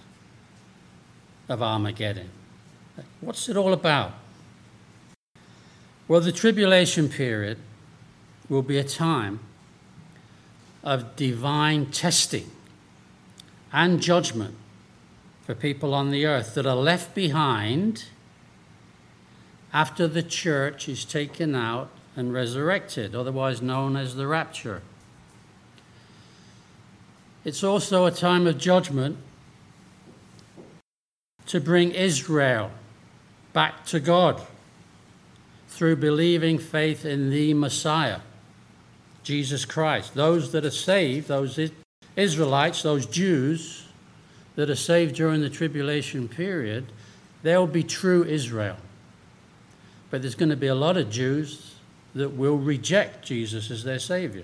of 1.50 1.62
Armageddon? 1.62 2.30
What's 3.20 3.50
it 3.50 3.58
all 3.58 3.74
about? 3.74 4.13
Well, 6.08 6.22
the 6.22 6.32
tribulation 6.32 7.10
period 7.10 7.58
will 8.50 8.62
be 8.62 8.78
a 8.78 8.84
time 8.84 9.40
of 10.84 11.16
divine 11.16 11.88
testing 11.88 12.51
and 13.72 14.01
judgment 14.01 14.56
for 15.44 15.56
people 15.56 15.94
on 15.94 16.12
the 16.12 16.26
earth 16.26 16.56
that 16.56 16.66
are 16.66 16.76
left 16.76 17.16
behind 17.16 18.06
after 19.74 20.08
the 20.08 20.24
church 20.24 20.88
is 20.90 21.06
taken 21.06 21.56
out 21.56 21.90
and 22.16 22.34
resurrected, 22.34 23.16
otherwise 23.16 23.62
known 23.62 23.96
as 23.96 24.16
the 24.16 24.28
rapture. 24.28 24.82
It's 27.44 27.64
also 27.64 28.06
a 28.06 28.12
time 28.12 28.46
of 28.46 28.58
judgment 28.58 29.18
to 31.48 31.60
bring 31.60 31.92
Israel 31.92 32.72
back 33.54 33.86
to 33.88 34.00
God 34.00 34.42
through 35.68 35.96
believing 35.96 36.60
faith 36.60 37.06
in 37.06 37.30
the 37.30 37.54
Messiah, 37.54 38.20
Jesus 39.24 39.66
Christ. 39.66 40.14
Those 40.14 40.52
that 40.52 40.66
are 40.66 40.70
saved, 40.72 41.28
those 41.30 41.60
Israelites, 42.16 42.84
those 42.84 43.06
Jews, 43.06 43.88
that 44.55 44.70
are 44.70 44.75
saved 44.75 45.15
during 45.15 45.41
the 45.41 45.50
tribulation 45.50 46.27
period, 46.27 46.86
they'll 47.43 47.67
be 47.67 47.84
true 47.84 48.24
Israel. 48.24 48.77
But 50.10 50.22
there's 50.22 50.36
going 50.36 50.50
to 50.50 50.58
be 50.58 50.67
a 50.67 50.75
lot 50.75 50.98
of 50.98 51.10
Jews 51.10 51.75
that 52.13 52.29
will 52.29 52.58
reject 52.58 53.25
Jesus 53.25 53.72
as 53.72 53.84
their 53.84 54.00
Savior. 54.00 54.43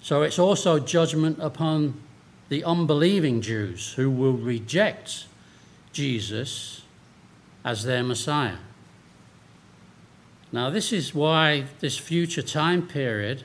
So 0.00 0.22
it's 0.22 0.38
also 0.38 0.78
judgment 0.78 1.38
upon 1.40 2.00
the 2.48 2.62
unbelieving 2.62 3.40
Jews 3.40 3.94
who 3.94 4.08
will 4.08 4.34
reject 4.34 5.26
Jesus 5.92 6.82
as 7.64 7.82
their 7.82 8.04
Messiah. 8.04 8.58
Now, 10.52 10.70
this 10.70 10.92
is 10.92 11.12
why 11.12 11.64
this 11.80 11.98
future 11.98 12.42
time 12.42 12.86
period 12.86 13.42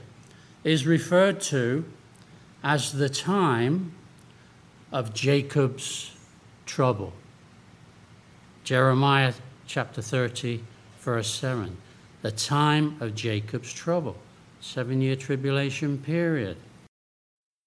is 0.63 0.85
referred 0.85 1.41
to 1.41 1.83
as 2.63 2.91
the 2.91 3.09
time 3.09 3.93
of 4.91 5.13
Jacob's 5.13 6.15
trouble. 6.65 7.13
Jeremiah 8.63 9.33
chapter 9.65 10.01
30, 10.01 10.63
verse 10.99 11.33
7. 11.33 11.77
The 12.21 12.31
time 12.31 12.97
of 12.99 13.15
Jacob's 13.15 13.73
trouble, 13.73 14.15
seven 14.59 15.01
year 15.01 15.15
tribulation 15.15 15.97
period. 15.97 16.57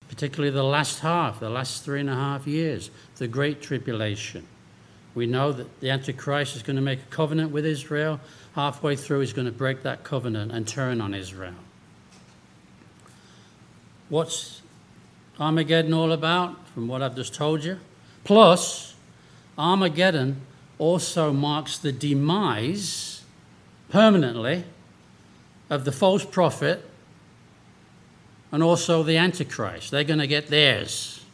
Particularly 0.08 0.54
the 0.54 0.62
last 0.62 1.00
half, 1.00 1.40
the 1.40 1.50
last 1.50 1.82
three 1.84 2.00
and 2.00 2.10
a 2.10 2.14
half 2.14 2.46
years, 2.46 2.90
the 3.16 3.26
great 3.26 3.62
tribulation. 3.62 4.46
We 5.14 5.26
know 5.26 5.52
that 5.52 5.80
the 5.80 5.90
Antichrist 5.90 6.56
is 6.56 6.62
going 6.62 6.76
to 6.76 6.82
make 6.82 7.00
a 7.00 7.06
covenant 7.06 7.52
with 7.52 7.64
Israel. 7.64 8.20
Halfway 8.54 8.96
through, 8.96 9.20
he's 9.20 9.32
going 9.32 9.46
to 9.46 9.52
break 9.52 9.82
that 9.82 10.04
covenant 10.04 10.52
and 10.52 10.68
turn 10.68 11.00
on 11.00 11.14
Israel. 11.14 11.54
What's 14.08 14.60
Armageddon 15.38 15.92
all 15.92 16.12
about, 16.12 16.66
from 16.68 16.86
what 16.86 17.02
I've 17.02 17.16
just 17.16 17.34
told 17.34 17.64
you. 17.64 17.78
Plus, 18.22 18.94
Armageddon 19.58 20.40
also 20.78 21.32
marks 21.32 21.78
the 21.78 21.92
demise 21.92 23.22
permanently 23.88 24.64
of 25.70 25.84
the 25.84 25.92
false 25.92 26.24
prophet 26.24 26.88
and 28.52 28.62
also 28.62 29.02
the 29.02 29.16
Antichrist. 29.16 29.90
They're 29.90 30.04
going 30.04 30.20
to 30.20 30.26
get 30.26 30.48
theirs. 30.48 31.24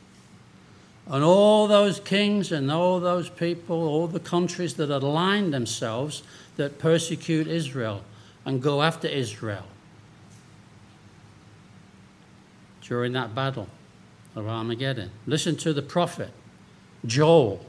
And 1.06 1.24
all 1.24 1.66
those 1.66 2.00
kings 2.00 2.52
and 2.52 2.70
all 2.70 3.00
those 3.00 3.28
people, 3.28 3.76
all 3.76 4.06
the 4.06 4.20
countries 4.20 4.74
that 4.74 4.90
align 4.90 5.50
themselves 5.50 6.22
that 6.56 6.78
persecute 6.78 7.46
Israel 7.46 8.02
and 8.44 8.62
go 8.62 8.82
after 8.82 9.08
Israel 9.08 9.64
during 12.82 13.12
that 13.12 13.34
battle 13.34 13.68
of 14.34 14.46
Armageddon. 14.46 15.10
Listen 15.26 15.56
to 15.56 15.72
the 15.72 15.82
prophet, 15.82 16.30
Joel, 17.04 17.64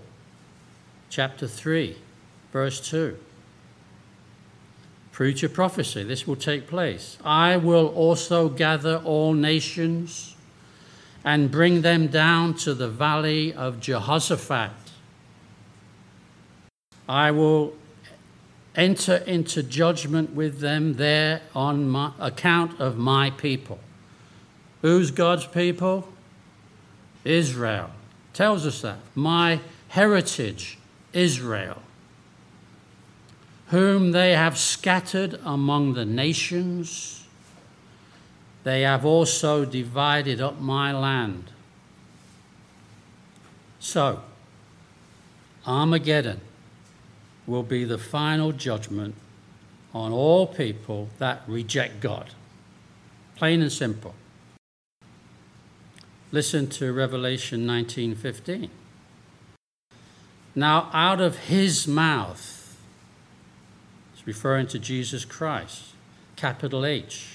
chapter 1.10 1.48
3, 1.48 1.98
verse 2.52 2.80
2. 2.90 3.18
Preach 5.12 5.44
a 5.44 5.50
prophecy. 5.50 6.04
This 6.04 6.26
will 6.26 6.36
take 6.36 6.68
place. 6.68 7.18
I 7.24 7.58
will 7.58 7.88
also 7.88 8.50
gather 8.50 8.98
all 8.98 9.34
nations 9.34 10.36
and 11.24 11.52
bring 11.52 11.82
them 11.82 12.08
down 12.08 12.56
to 12.56 12.74
the 12.74 12.88
valley 12.90 13.54
of 13.54 13.80
Jehoshaphat. 13.80 14.72
I 17.08 17.32
will 17.32 17.74
enter 18.76 19.18
into 19.18 19.62
judgment 19.62 20.34
with 20.34 20.60
them 20.60 20.94
there 20.94 21.42
on 21.54 21.90
my, 21.90 22.14
account 22.20 22.80
of 22.80 22.98
my 22.98 23.32
people. 23.32 23.80
Who's 24.82 25.12
God's 25.12 25.46
people? 25.46 26.08
Israel. 27.24 27.92
Tells 28.34 28.66
us 28.66 28.82
that. 28.82 28.98
My 29.16 29.60
heritage, 29.90 30.78
Israel, 31.14 31.82
whom 33.68 34.12
they 34.12 34.34
have 34.34 34.58
scattered 34.58 35.40
among 35.46 35.94
the 35.94 36.06
nations. 36.06 37.26
They 38.64 38.82
have 38.82 39.06
also 39.06 39.66
divided 39.66 40.42
up 40.42 40.60
my 40.60 40.92
land. 40.92 41.46
So, 43.80 44.22
Armageddon 45.66 46.42
will 47.48 47.64
be 47.64 47.84
the 47.84 47.98
final 47.98 48.52
judgment 48.52 49.16
on 49.94 50.12
all 50.12 50.48
people 50.48 51.10
that 51.18 51.42
reject 51.48 52.00
God. 52.00 52.30
Plain 53.36 53.62
and 53.62 53.72
simple. 53.72 54.14
Listen 56.34 56.68
to 56.68 56.94
Revelation 56.94 57.66
19:15. 57.66 58.70
Now 60.56 60.90
out 60.94 61.20
of 61.20 61.38
his 61.48 61.88
mouth, 61.88 62.78
it's 64.14 64.26
referring 64.26 64.68
to 64.68 64.80
Jesus 64.80 65.26
Christ, 65.26 65.84
capital 66.38 66.86
H. 66.86 67.26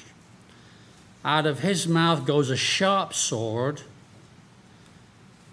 Out 1.25 1.45
of 1.45 1.61
his 1.61 1.87
mouth 1.87 2.25
goes 2.25 2.49
a 2.49 2.57
sharp 2.57 3.13
sword, 3.13 3.83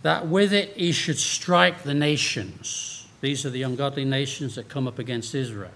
that 0.03 0.27
with 0.27 0.53
it 0.53 0.73
he 0.77 0.93
should 0.93 1.19
strike 1.19 1.84
the 1.84 1.93
nations. 1.93 3.08
These 3.19 3.45
are 3.45 3.49
the 3.49 3.63
ungodly 3.63 4.06
nations 4.06 4.56
that 4.56 4.69
come 4.69 4.88
up 4.88 4.99
against 4.99 5.36
Israel. 5.36 5.71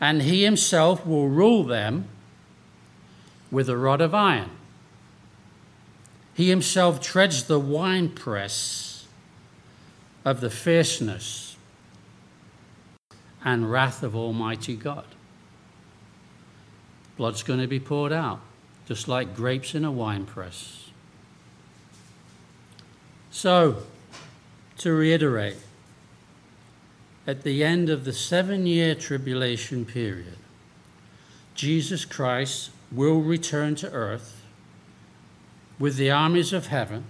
And 0.00 0.22
he 0.22 0.42
himself 0.42 1.06
will 1.06 1.28
rule 1.28 1.62
them 1.62 2.08
with 3.52 3.68
a 3.68 3.76
rod 3.76 4.00
of 4.00 4.14
iron. 4.14 4.50
He 6.36 6.50
himself 6.50 7.00
treads 7.00 7.44
the 7.44 7.58
winepress 7.58 9.06
of 10.22 10.42
the 10.42 10.50
fierceness 10.50 11.56
and 13.42 13.72
wrath 13.72 14.02
of 14.02 14.14
Almighty 14.14 14.76
God. 14.76 15.06
Blood's 17.16 17.42
going 17.42 17.60
to 17.60 17.66
be 17.66 17.80
poured 17.80 18.12
out, 18.12 18.40
just 18.84 19.08
like 19.08 19.34
grapes 19.34 19.74
in 19.74 19.82
a 19.82 19.90
winepress. 19.90 20.90
So, 23.30 23.84
to 24.76 24.92
reiterate, 24.92 25.56
at 27.26 27.44
the 27.44 27.64
end 27.64 27.88
of 27.88 28.04
the 28.04 28.12
seven 28.12 28.66
year 28.66 28.94
tribulation 28.94 29.86
period, 29.86 30.36
Jesus 31.54 32.04
Christ 32.04 32.72
will 32.92 33.22
return 33.22 33.74
to 33.76 33.90
earth 33.90 34.35
with 35.78 35.96
the 35.96 36.10
armies 36.10 36.52
of 36.52 36.68
heaven. 36.68 37.04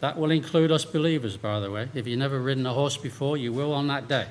That 0.00 0.16
will 0.16 0.30
include 0.30 0.70
us 0.70 0.84
believers, 0.84 1.36
by 1.36 1.60
the 1.60 1.70
way. 1.70 1.88
If 1.94 2.06
you've 2.06 2.18
never 2.18 2.40
ridden 2.40 2.66
a 2.66 2.72
horse 2.72 2.96
before, 2.96 3.36
you 3.36 3.52
will 3.52 3.72
on 3.72 3.88
that 3.88 4.08
day. 4.08 4.26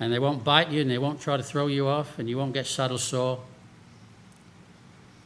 And 0.00 0.12
they 0.12 0.18
won't 0.18 0.44
bite 0.44 0.70
you 0.70 0.80
and 0.80 0.90
they 0.90 0.98
won't 0.98 1.20
try 1.20 1.36
to 1.36 1.42
throw 1.42 1.66
you 1.66 1.86
off 1.86 2.18
and 2.18 2.28
you 2.28 2.38
won't 2.38 2.54
get 2.54 2.66
saddle 2.66 2.98
sore. 2.98 3.40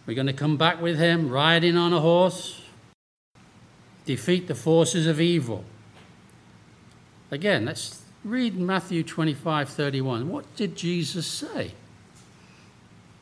We're 0.07 0.15
going 0.15 0.27
to 0.27 0.33
come 0.33 0.57
back 0.57 0.81
with 0.81 0.99
him 0.99 1.29
riding 1.29 1.77
on 1.77 1.93
a 1.93 2.01
horse, 2.01 2.62
defeat 4.05 4.49
the 4.49 4.55
forces 4.55 5.07
of 5.07 5.21
evil. 5.21 5.65
Again, 7.31 7.65
let's 7.65 8.03
read 8.25 8.57
Matthew 8.57 9.03
25 9.03 9.69
31. 9.69 10.29
What 10.29 10.57
did 10.57 10.77
Jesus 10.77 11.27
say 11.27 11.73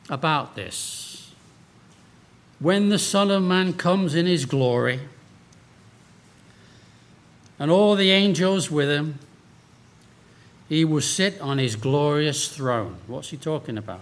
about 0.09 0.55
this? 0.55 1.20
When 2.61 2.89
the 2.89 2.99
Son 2.99 3.31
of 3.31 3.41
Man 3.41 3.73
comes 3.73 4.13
in 4.13 4.27
his 4.27 4.45
glory, 4.45 4.99
and 7.57 7.71
all 7.71 7.95
the 7.95 8.11
angels 8.11 8.69
with 8.69 8.87
him, 8.89 9.17
he 10.69 10.85
will 10.85 11.01
sit 11.01 11.41
on 11.41 11.57
his 11.57 11.75
glorious 11.75 12.47
throne. 12.47 12.97
What's 13.07 13.29
he 13.29 13.37
talking 13.37 13.77
about? 13.77 14.01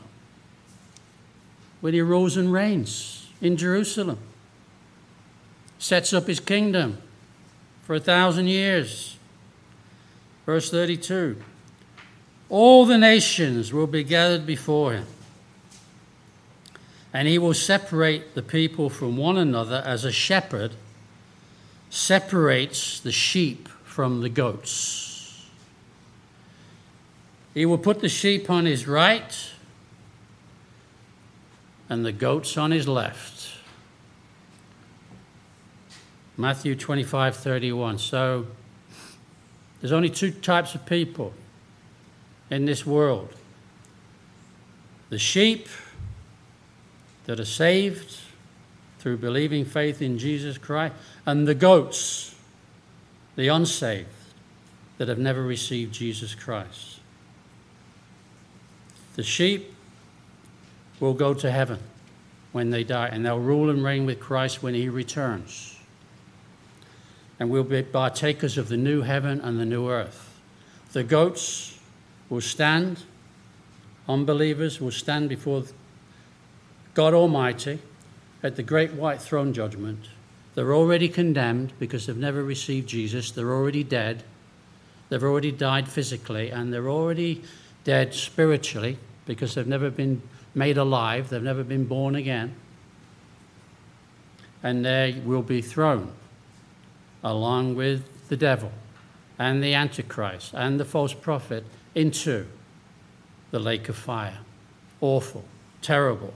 When 1.81 1.93
he 1.93 2.01
rules 2.01 2.35
and 2.35 2.51
reigns 2.51 3.27
in 3.41 3.55
Jerusalem, 3.55 4.19
sets 5.77 6.11
up 6.11 6.27
his 6.27 6.41
kingdom 6.41 6.97
for 7.83 7.95
a 7.95 7.99
thousand 7.99 8.47
years. 8.47 9.17
Verse 10.45 10.69
32 10.69 11.37
All 12.49 12.85
the 12.85 12.97
nations 12.97 13.71
will 13.71 13.87
be 13.87 14.03
gathered 14.03 14.45
before 14.45 14.93
him, 14.93 15.07
and 17.13 17.27
he 17.27 17.37
will 17.37 17.53
separate 17.53 18.35
the 18.35 18.41
people 18.41 18.89
from 18.89 19.17
one 19.17 19.37
another 19.37 19.81
as 19.85 20.05
a 20.05 20.11
shepherd 20.11 20.71
separates 21.89 22.99
the 22.99 23.11
sheep 23.11 23.67
from 23.83 24.21
the 24.21 24.29
goats. 24.29 25.49
He 27.53 27.65
will 27.65 27.79
put 27.79 28.01
the 28.01 28.09
sheep 28.09 28.49
on 28.49 28.65
his 28.65 28.87
right 28.87 29.51
and 31.89 32.05
the 32.05 32.11
goats 32.11 32.57
on 32.57 32.71
his 32.71 32.87
left. 32.87 33.53
Matthew 36.37 36.75
25 36.75 37.35
31. 37.35 37.97
So, 37.97 38.47
there's 39.81 39.91
only 39.91 40.09
two 40.09 40.31
types 40.31 40.75
of 40.75 40.85
people 40.85 41.33
in 42.49 42.65
this 42.65 42.85
world 42.85 43.33
the 45.09 45.19
sheep 45.19 45.67
that 47.29 47.39
are 47.39 47.45
saved 47.45 48.17
through 48.97 49.17
believing 49.17 49.63
faith 49.63 50.01
in 50.01 50.17
Jesus 50.17 50.57
Christ, 50.57 50.95
and 51.25 51.47
the 51.47 51.53
goats, 51.53 52.35
the 53.35 53.47
unsaved, 53.47 54.09
that 54.97 55.07
have 55.07 55.19
never 55.19 55.43
received 55.43 55.93
Jesus 55.93 56.33
Christ. 56.33 56.99
The 59.15 59.23
sheep 59.23 59.73
will 60.99 61.13
go 61.13 61.35
to 61.35 61.51
heaven 61.51 61.79
when 62.51 62.71
they 62.71 62.83
die, 62.83 63.07
and 63.07 63.23
they'll 63.23 63.39
rule 63.39 63.69
and 63.69 63.83
reign 63.83 64.05
with 64.05 64.19
Christ 64.19 64.63
when 64.63 64.73
he 64.73 64.89
returns 64.89 65.77
and 67.39 67.49
we'll 67.49 67.63
be 67.63 67.81
partakers 67.81 68.57
of 68.57 68.67
the 68.67 68.77
new 68.77 69.01
heaven 69.01 69.39
and 69.39 69.57
the 69.57 69.65
new 69.65 69.89
earth. 69.89 70.39
The 70.91 71.03
goats 71.03 71.79
will 72.29 72.41
stand, 72.41 73.03
unbelievers 74.07 74.81
will 74.81 74.91
stand 74.91 75.29
before 75.29 75.63
God 76.99 77.13
Almighty 77.13 77.79
at 78.43 78.57
the 78.57 78.61
great 78.61 78.91
white 78.91 79.21
throne 79.21 79.53
judgment. 79.53 80.09
They're 80.53 80.73
already 80.73 81.07
condemned 81.07 81.71
because 81.79 82.05
they've 82.05 82.17
never 82.17 82.43
received 82.43 82.89
Jesus. 82.89 83.31
They're 83.31 83.53
already 83.53 83.85
dead. 83.85 84.23
They've 85.07 85.23
already 85.23 85.53
died 85.53 85.87
physically, 85.87 86.49
and 86.49 86.73
they're 86.73 86.89
already 86.89 87.41
dead 87.85 88.13
spiritually 88.13 88.97
because 89.25 89.55
they've 89.55 89.65
never 89.65 89.89
been 89.89 90.21
made 90.53 90.77
alive. 90.77 91.29
They've 91.29 91.41
never 91.41 91.63
been 91.63 91.85
born 91.85 92.15
again. 92.15 92.53
And 94.61 94.83
they 94.83 95.21
will 95.23 95.41
be 95.41 95.61
thrown 95.61 96.11
along 97.23 97.75
with 97.75 98.27
the 98.27 98.35
devil 98.35 98.73
and 99.37 99.63
the 99.63 99.73
Antichrist 99.73 100.53
and 100.53 100.77
the 100.77 100.83
false 100.83 101.13
prophet 101.13 101.63
into 101.95 102.45
the 103.51 103.59
lake 103.59 103.87
of 103.87 103.95
fire. 103.95 104.39
Awful, 104.99 105.45
terrible. 105.81 106.33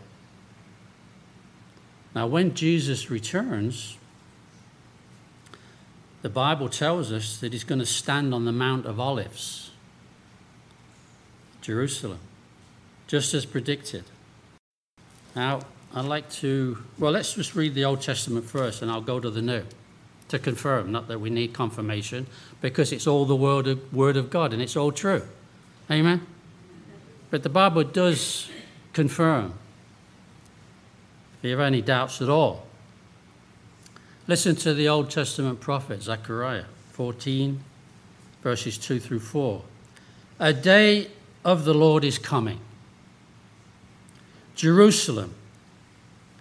Now, 2.15 2.27
when 2.27 2.53
Jesus 2.53 3.09
returns, 3.09 3.97
the 6.21 6.29
Bible 6.29 6.69
tells 6.69 7.11
us 7.11 7.37
that 7.39 7.53
he's 7.53 7.63
going 7.63 7.79
to 7.79 7.85
stand 7.85 8.33
on 8.33 8.45
the 8.45 8.51
Mount 8.51 8.85
of 8.85 8.99
Olives, 8.99 9.71
Jerusalem, 11.61 12.19
just 13.07 13.33
as 13.33 13.45
predicted. 13.45 14.03
Now, 15.35 15.61
I'd 15.93 16.05
like 16.05 16.29
to, 16.31 16.77
well, 16.97 17.11
let's 17.11 17.33
just 17.33 17.55
read 17.55 17.73
the 17.73 17.85
Old 17.85 18.01
Testament 18.01 18.45
first 18.45 18.81
and 18.81 18.89
I'll 18.89 19.01
go 19.01 19.19
to 19.19 19.29
the 19.29 19.41
New 19.41 19.63
to 20.29 20.39
confirm, 20.39 20.91
not 20.91 21.07
that 21.07 21.19
we 21.19 21.29
need 21.29 21.53
confirmation, 21.53 22.25
because 22.61 22.91
it's 22.91 23.05
all 23.05 23.25
the 23.25 23.35
word 23.35 23.67
of, 23.67 23.93
word 23.93 24.17
of 24.17 24.29
God 24.29 24.53
and 24.53 24.61
it's 24.61 24.75
all 24.75 24.91
true. 24.91 25.21
Amen? 25.91 26.25
But 27.29 27.43
the 27.43 27.49
Bible 27.49 27.83
does 27.83 28.49
confirm, 28.93 29.53
if 31.43 31.49
you 31.49 31.57
have 31.57 31.59
any 31.59 31.81
doubts 31.81 32.21
at 32.21 32.29
all. 32.29 32.65
Listen 34.27 34.55
to 34.55 34.73
the 34.73 34.87
Old 34.87 35.11
Testament 35.11 35.59
prophet, 35.59 36.01
Zechariah 36.01 36.63
14, 36.91 37.59
verses 38.41 38.77
2 38.77 38.97
through 39.01 39.19
4. 39.19 39.61
A 40.39 40.53
day 40.53 41.09
of 41.43 41.65
the 41.65 41.73
Lord 41.73 42.05
is 42.05 42.17
coming. 42.17 42.61
Jerusalem 44.55 45.35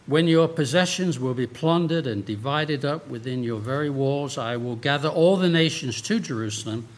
when 0.07 0.29
your 0.29 0.49
possessions 0.49 1.19
will 1.19 1.35
be 1.35 1.47
plundered 1.47 2.07
and 2.07 2.25
divided 2.25 2.85
up 2.85 3.09
within 3.09 3.43
your 3.43 3.59
very 3.59 3.91
walls, 3.91 4.37
I 4.37 4.57
will 4.57 4.77
gather 4.77 5.09
all 5.09 5.37
the 5.37 5.49
nations 5.49 6.01
to 6.03 6.21
Jerusalem 6.21 6.89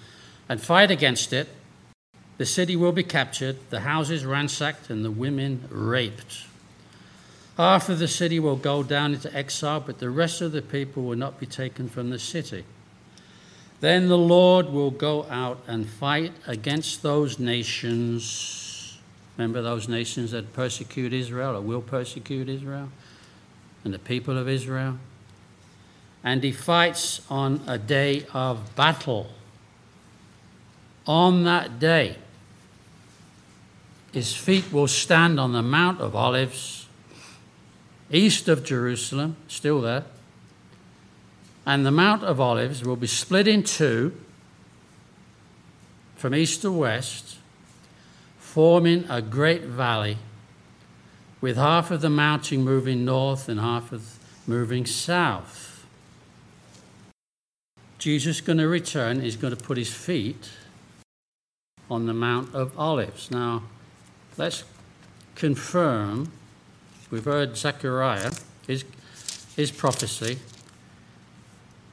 and 0.48 0.60
fight 0.60 0.90
against 0.90 1.32
it. 1.32 1.48
The 2.38 2.46
city 2.46 2.76
will 2.76 2.92
be 2.92 3.02
captured, 3.02 3.56
the 3.70 3.80
houses 3.80 4.24
ransacked, 4.24 4.90
and 4.90 5.04
the 5.04 5.10
women 5.10 5.68
raped. 5.70 6.46
Half 7.56 7.88
of 7.88 7.98
the 7.98 8.08
city 8.08 8.40
will 8.40 8.56
go 8.56 8.82
down 8.82 9.14
into 9.14 9.34
exile, 9.34 9.80
but 9.80 9.98
the 9.98 10.10
rest 10.10 10.40
of 10.40 10.52
the 10.52 10.62
people 10.62 11.04
will 11.04 11.16
not 11.16 11.38
be 11.38 11.46
taken 11.46 11.88
from 11.88 12.10
the 12.10 12.18
city. 12.18 12.64
Then 13.80 14.08
the 14.08 14.18
Lord 14.18 14.70
will 14.70 14.90
go 14.90 15.24
out 15.24 15.62
and 15.66 15.88
fight 15.88 16.32
against 16.46 17.02
those 17.02 17.38
nations 17.38 18.64
Remember 19.36 19.62
those 19.62 19.88
nations 19.88 20.30
that 20.30 20.52
persecute 20.52 21.12
Israel 21.12 21.56
or 21.56 21.60
will 21.60 21.82
persecute 21.82 22.48
Israel 22.48 22.88
and 23.84 23.92
the 23.92 23.98
people 23.98 24.38
of 24.38 24.48
Israel? 24.48 24.98
And 26.22 26.42
he 26.42 26.52
fights 26.52 27.20
on 27.28 27.60
a 27.66 27.76
day 27.76 28.26
of 28.32 28.74
battle. 28.76 29.26
On 31.06 31.44
that 31.44 31.78
day, 31.80 32.16
his 34.12 34.34
feet 34.34 34.72
will 34.72 34.86
stand 34.86 35.40
on 35.40 35.52
the 35.52 35.62
Mount 35.62 36.00
of 36.00 36.14
Olives, 36.14 36.83
east 38.14 38.48
of 38.48 38.64
Jerusalem, 38.64 39.36
still 39.48 39.80
there. 39.80 40.04
And 41.66 41.84
the 41.84 41.90
Mount 41.90 42.22
of 42.22 42.40
Olives 42.40 42.84
will 42.84 42.96
be 42.96 43.06
split 43.06 43.48
in 43.48 43.62
two 43.62 44.14
from 46.16 46.34
east 46.34 46.62
to 46.62 46.72
west 46.72 47.38
forming 48.38 49.04
a 49.10 49.20
great 49.20 49.62
valley 49.62 50.16
with 51.40 51.56
half 51.56 51.90
of 51.90 52.00
the 52.00 52.08
mountain 52.08 52.62
moving 52.62 53.04
north 53.04 53.48
and 53.48 53.58
half 53.58 53.90
of 53.90 54.16
moving 54.46 54.86
south. 54.86 55.84
Jesus 57.98 58.36
is 58.36 58.40
going 58.42 58.58
to 58.58 58.68
return, 58.68 59.20
he's 59.20 59.36
going 59.36 59.56
to 59.56 59.62
put 59.62 59.76
his 59.76 59.92
feet 59.92 60.50
on 61.90 62.06
the 62.06 62.14
Mount 62.14 62.54
of 62.54 62.78
Olives. 62.78 63.30
Now, 63.30 63.64
let's 64.36 64.64
confirm. 65.34 66.30
We've 67.14 67.24
heard 67.24 67.56
Zechariah, 67.56 68.32
his, 68.66 68.84
his 69.54 69.70
prophecy. 69.70 70.36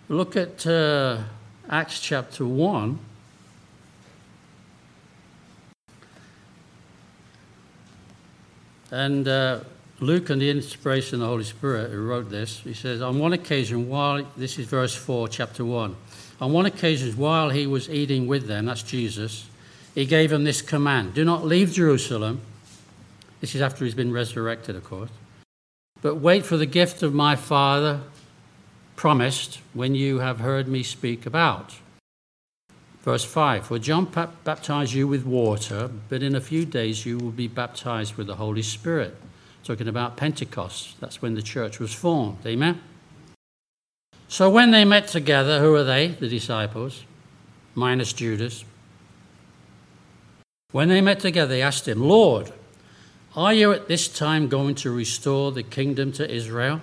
Look 0.09 0.35
at 0.35 0.65
uh, 0.65 1.19
Acts 1.69 1.99
chapter 1.99 2.43
1. 2.43 2.97
And 8.89 9.27
uh, 9.27 9.59
Luke, 9.99 10.31
and 10.31 10.41
the 10.41 10.49
inspiration 10.49 11.17
of 11.17 11.19
the 11.19 11.27
Holy 11.27 11.43
Spirit, 11.43 11.91
who 11.91 12.03
wrote 12.03 12.31
this, 12.31 12.61
he 12.61 12.73
says, 12.73 13.03
On 13.03 13.19
one 13.19 13.33
occasion, 13.33 13.87
while, 13.89 14.25
this 14.35 14.57
is 14.57 14.65
verse 14.65 14.95
4, 14.95 15.27
chapter 15.27 15.63
1, 15.63 15.95
on 16.41 16.51
one 16.51 16.65
occasion, 16.65 17.15
while 17.15 17.51
he 17.51 17.67
was 17.67 17.91
eating 17.91 18.25
with 18.25 18.47
them, 18.47 18.65
that's 18.65 18.81
Jesus, 18.81 19.45
he 19.93 20.07
gave 20.07 20.31
them 20.31 20.45
this 20.45 20.63
command 20.63 21.13
Do 21.13 21.23
not 21.23 21.45
leave 21.45 21.73
Jerusalem. 21.73 22.41
This 23.41 23.55
is 23.55 23.61
after 23.61 23.83
he's 23.83 23.95
been 23.95 24.13
resurrected, 24.13 24.75
of 24.75 24.83
course. 24.83 25.09
But 26.01 26.15
wait 26.15 26.45
for 26.45 26.57
the 26.57 26.65
gift 26.65 27.03
of 27.03 27.13
my 27.13 27.35
Father 27.35 28.01
promised 28.95 29.59
when 29.73 29.95
you 29.95 30.19
have 30.19 30.39
heard 30.39 30.67
me 30.67 30.83
speak 30.83 31.25
about. 31.25 31.75
Verse 33.01 33.25
5 33.25 33.65
For 33.65 33.79
John 33.79 34.05
baptized 34.43 34.93
you 34.93 35.07
with 35.07 35.25
water, 35.25 35.89
but 36.07 36.21
in 36.21 36.35
a 36.35 36.41
few 36.41 36.65
days 36.65 37.05
you 37.05 37.17
will 37.17 37.31
be 37.31 37.47
baptized 37.47 38.15
with 38.15 38.27
the 38.27 38.35
Holy 38.35 38.61
Spirit. 38.61 39.17
Talking 39.63 39.87
about 39.87 40.17
Pentecost. 40.17 40.99
That's 40.99 41.21
when 41.21 41.35
the 41.35 41.41
church 41.41 41.79
was 41.79 41.93
formed. 41.93 42.45
Amen? 42.45 42.81
So 44.27 44.49
when 44.49 44.71
they 44.71 44.85
met 44.85 45.07
together, 45.07 45.59
who 45.59 45.73
are 45.75 45.83
they? 45.83 46.07
The 46.07 46.29
disciples, 46.29 47.03
minus 47.75 48.13
Judas. 48.13 48.65
When 50.71 50.89
they 50.89 51.01
met 51.01 51.19
together, 51.19 51.49
they 51.49 51.61
asked 51.61 51.87
him, 51.87 52.01
Lord, 52.01 52.51
are 53.35 53.53
you 53.53 53.71
at 53.71 53.87
this 53.87 54.07
time 54.07 54.49
going 54.49 54.75
to 54.75 54.91
restore 54.91 55.51
the 55.51 55.63
kingdom 55.63 56.11
to 56.13 56.29
Israel? 56.29 56.81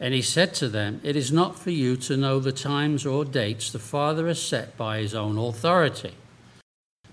And 0.00 0.12
he 0.12 0.22
said 0.22 0.54
to 0.54 0.68
them, 0.68 1.00
It 1.04 1.16
is 1.16 1.32
not 1.32 1.58
for 1.58 1.70
you 1.70 1.96
to 1.98 2.16
know 2.16 2.40
the 2.40 2.52
times 2.52 3.06
or 3.06 3.24
dates 3.24 3.70
the 3.70 3.78
Father 3.78 4.26
has 4.26 4.42
set 4.42 4.76
by 4.76 4.98
his 4.98 5.14
own 5.14 5.38
authority. 5.38 6.14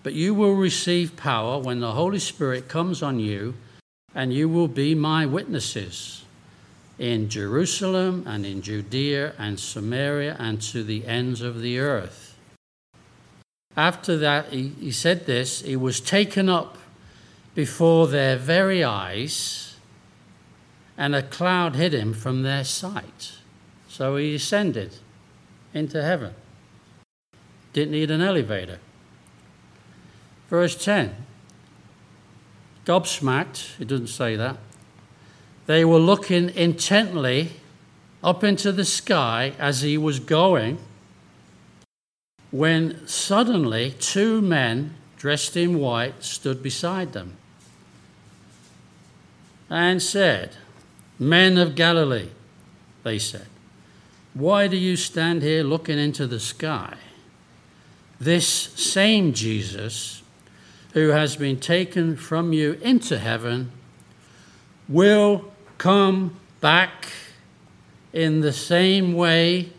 But 0.01 0.13
you 0.13 0.33
will 0.33 0.55
receive 0.55 1.15
power 1.15 1.59
when 1.59 1.79
the 1.79 1.93
Holy 1.93 2.19
Spirit 2.19 2.67
comes 2.67 3.01
on 3.01 3.19
you, 3.19 3.53
and 4.13 4.33
you 4.33 4.49
will 4.49 4.67
be 4.67 4.95
my 4.95 5.25
witnesses 5.25 6.25
in 6.99 7.29
Jerusalem 7.29 8.23
and 8.27 8.45
in 8.45 8.61
Judea 8.61 9.33
and 9.37 9.59
Samaria 9.59 10.35
and 10.39 10.61
to 10.63 10.83
the 10.83 11.05
ends 11.05 11.41
of 11.41 11.61
the 11.61 11.79
earth. 11.79 12.35
After 13.77 14.17
that, 14.17 14.47
he, 14.47 14.69
he 14.79 14.91
said 14.91 15.25
this, 15.25 15.61
he 15.61 15.75
was 15.75 15.99
taken 15.99 16.49
up 16.49 16.77
before 17.55 18.07
their 18.07 18.35
very 18.35 18.83
eyes 18.83 19.75
and 20.97 21.15
a 21.15 21.21
cloud 21.21 21.75
hid 21.75 21.93
him 21.93 22.13
from 22.13 22.43
their 22.43 22.63
sight. 22.63 23.33
So 23.87 24.15
he 24.15 24.35
ascended 24.35 24.97
into 25.73 26.01
heaven. 26.01 26.33
Didn't 27.73 27.91
need 27.91 28.11
an 28.11 28.21
elevator. 28.21 28.79
Verse 30.49 30.75
10 30.83 31.15
gobsmacked, 32.85 33.79
it 33.79 33.87
doesn't 33.87 34.07
say 34.07 34.35
that. 34.35 34.57
They 35.67 35.85
were 35.85 35.99
looking 35.99 36.49
intently 36.49 37.51
up 38.21 38.43
into 38.43 38.71
the 38.73 38.83
sky 38.83 39.53
as 39.57 39.81
he 39.81 39.97
was 39.97 40.19
going 40.19 40.77
when 42.51 43.07
suddenly 43.07 43.91
two 43.99 44.41
men 44.41 44.93
dressed 45.17 45.55
in 45.55 45.79
white 45.79 46.23
stood 46.23 46.61
beside 46.61 47.13
them 47.13 47.37
and 49.69 50.01
said, 50.01 50.57
Men 51.19 51.57
of 51.57 51.75
Galilee, 51.75 52.29
they 53.03 53.19
said, 53.19 53.47
why 54.33 54.67
do 54.67 54.75
you 54.75 54.95
stand 54.95 55.43
here 55.43 55.63
looking 55.63 55.99
into 55.99 56.25
the 56.25 56.39
sky? 56.39 56.95
This 58.19 58.47
same 58.47 59.33
Jesus, 59.33 60.23
who 60.93 61.09
has 61.09 61.35
been 61.35 61.59
taken 61.59 62.15
from 62.15 62.51
you 62.51 62.73
into 62.81 63.19
heaven, 63.19 63.71
will 64.89 65.51
come 65.77 66.35
back 66.61 67.09
in 68.11 68.41
the 68.41 68.53
same 68.53 69.13
way 69.13 69.69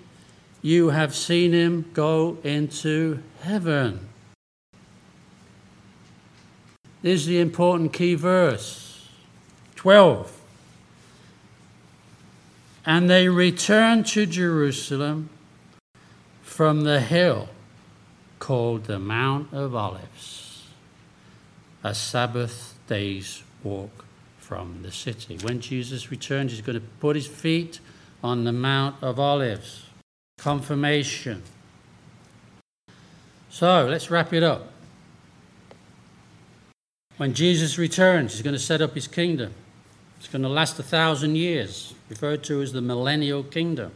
you 0.62 0.90
have 0.90 1.14
seen 1.14 1.52
him 1.52 1.90
go 1.92 2.38
into 2.44 3.22
heaven. 3.42 4.08
This 7.02 7.22
is 7.22 7.26
the 7.26 7.40
important 7.40 7.92
key 7.92 8.14
verse 8.14 8.83
12. 9.84 10.40
And 12.86 13.10
they 13.10 13.28
returned 13.28 14.06
to 14.06 14.24
Jerusalem 14.24 15.28
from 16.42 16.84
the 16.84 17.00
hill 17.00 17.50
called 18.38 18.84
the 18.84 18.98
Mount 18.98 19.52
of 19.52 19.74
Olives, 19.74 20.68
a 21.82 21.94
Sabbath 21.94 22.78
day's 22.86 23.42
walk 23.62 24.06
from 24.38 24.78
the 24.80 24.90
city. 24.90 25.36
When 25.42 25.60
Jesus 25.60 26.10
returns, 26.10 26.52
he's 26.52 26.62
going 26.62 26.80
to 26.80 26.86
put 26.98 27.14
his 27.14 27.26
feet 27.26 27.78
on 28.22 28.44
the 28.44 28.52
Mount 28.52 28.96
of 29.02 29.20
Olives. 29.20 29.84
Confirmation. 30.38 31.42
So 33.50 33.86
let's 33.86 34.10
wrap 34.10 34.32
it 34.32 34.42
up. 34.42 34.72
When 37.18 37.34
Jesus 37.34 37.76
returns, 37.76 38.32
he's 38.32 38.40
going 38.40 38.54
to 38.54 38.58
set 38.58 38.80
up 38.80 38.94
his 38.94 39.06
kingdom. 39.06 39.52
It's 40.24 40.32
going 40.32 40.40
to 40.40 40.48
last 40.48 40.78
a 40.78 40.82
thousand 40.82 41.36
years, 41.36 41.92
referred 42.08 42.42
to 42.44 42.62
as 42.62 42.72
the 42.72 42.80
millennial 42.80 43.42
kingdom. 43.42 43.92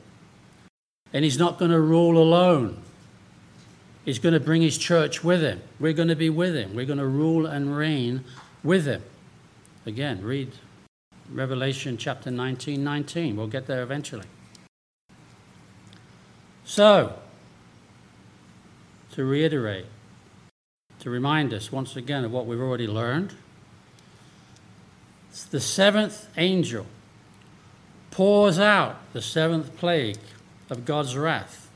And 1.10 1.24
he's 1.24 1.38
not 1.38 1.58
going 1.58 1.70
to 1.70 1.80
rule 1.80 2.22
alone. 2.22 2.82
He's 4.04 4.18
going 4.18 4.34
to 4.34 4.40
bring 4.40 4.60
his 4.60 4.76
church 4.76 5.24
with 5.24 5.40
him. 5.40 5.62
We're 5.80 5.94
going 5.94 6.08
to 6.08 6.14
be 6.14 6.28
with 6.28 6.54
him. 6.54 6.74
We're 6.74 6.84
going 6.84 6.98
to 6.98 7.06
rule 7.06 7.46
and 7.46 7.74
reign 7.74 8.24
with 8.62 8.84
him. 8.84 9.02
Again, 9.86 10.20
read 10.22 10.52
Revelation 11.32 11.96
chapter 11.96 12.30
19 12.30 12.84
19. 12.84 13.34
We'll 13.34 13.46
get 13.46 13.66
there 13.66 13.82
eventually. 13.82 14.26
So, 16.66 17.20
to 19.12 19.24
reiterate, 19.24 19.86
to 21.00 21.08
remind 21.08 21.54
us 21.54 21.72
once 21.72 21.96
again 21.96 22.22
of 22.26 22.32
what 22.32 22.44
we've 22.44 22.60
already 22.60 22.86
learned 22.86 23.34
the 25.44 25.60
seventh 25.60 26.28
angel 26.36 26.86
pours 28.10 28.58
out 28.58 28.96
the 29.12 29.22
seventh 29.22 29.76
plague 29.76 30.18
of 30.70 30.84
God's 30.84 31.16
wrath 31.16 31.70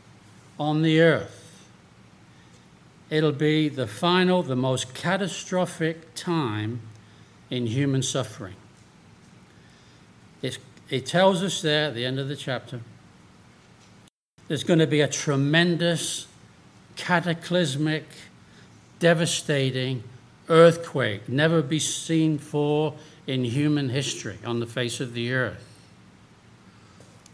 on 0.58 0.82
the 0.82 1.00
earth. 1.00 1.66
It'll 3.10 3.32
be 3.32 3.68
the 3.68 3.86
final, 3.86 4.42
the 4.42 4.56
most 4.56 4.94
catastrophic 4.94 6.14
time 6.14 6.80
in 7.50 7.66
human 7.66 8.02
suffering. 8.02 8.56
It's, 10.40 10.58
it 10.88 11.06
tells 11.06 11.42
us 11.42 11.60
there 11.60 11.88
at 11.88 11.94
the 11.94 12.04
end 12.06 12.18
of 12.18 12.28
the 12.28 12.36
chapter 12.36 12.80
there's 14.48 14.64
going 14.64 14.80
to 14.80 14.86
be 14.86 15.00
a 15.00 15.08
tremendous, 15.08 16.26
cataclysmic, 16.96 18.04
devastating 18.98 20.02
earthquake, 20.48 21.28
never 21.28 21.62
be 21.62 21.78
seen 21.78 22.38
for 22.38 22.94
in 23.26 23.44
human 23.44 23.88
history 23.88 24.38
on 24.44 24.60
the 24.60 24.66
face 24.66 25.00
of 25.00 25.14
the 25.14 25.32
earth. 25.32 25.64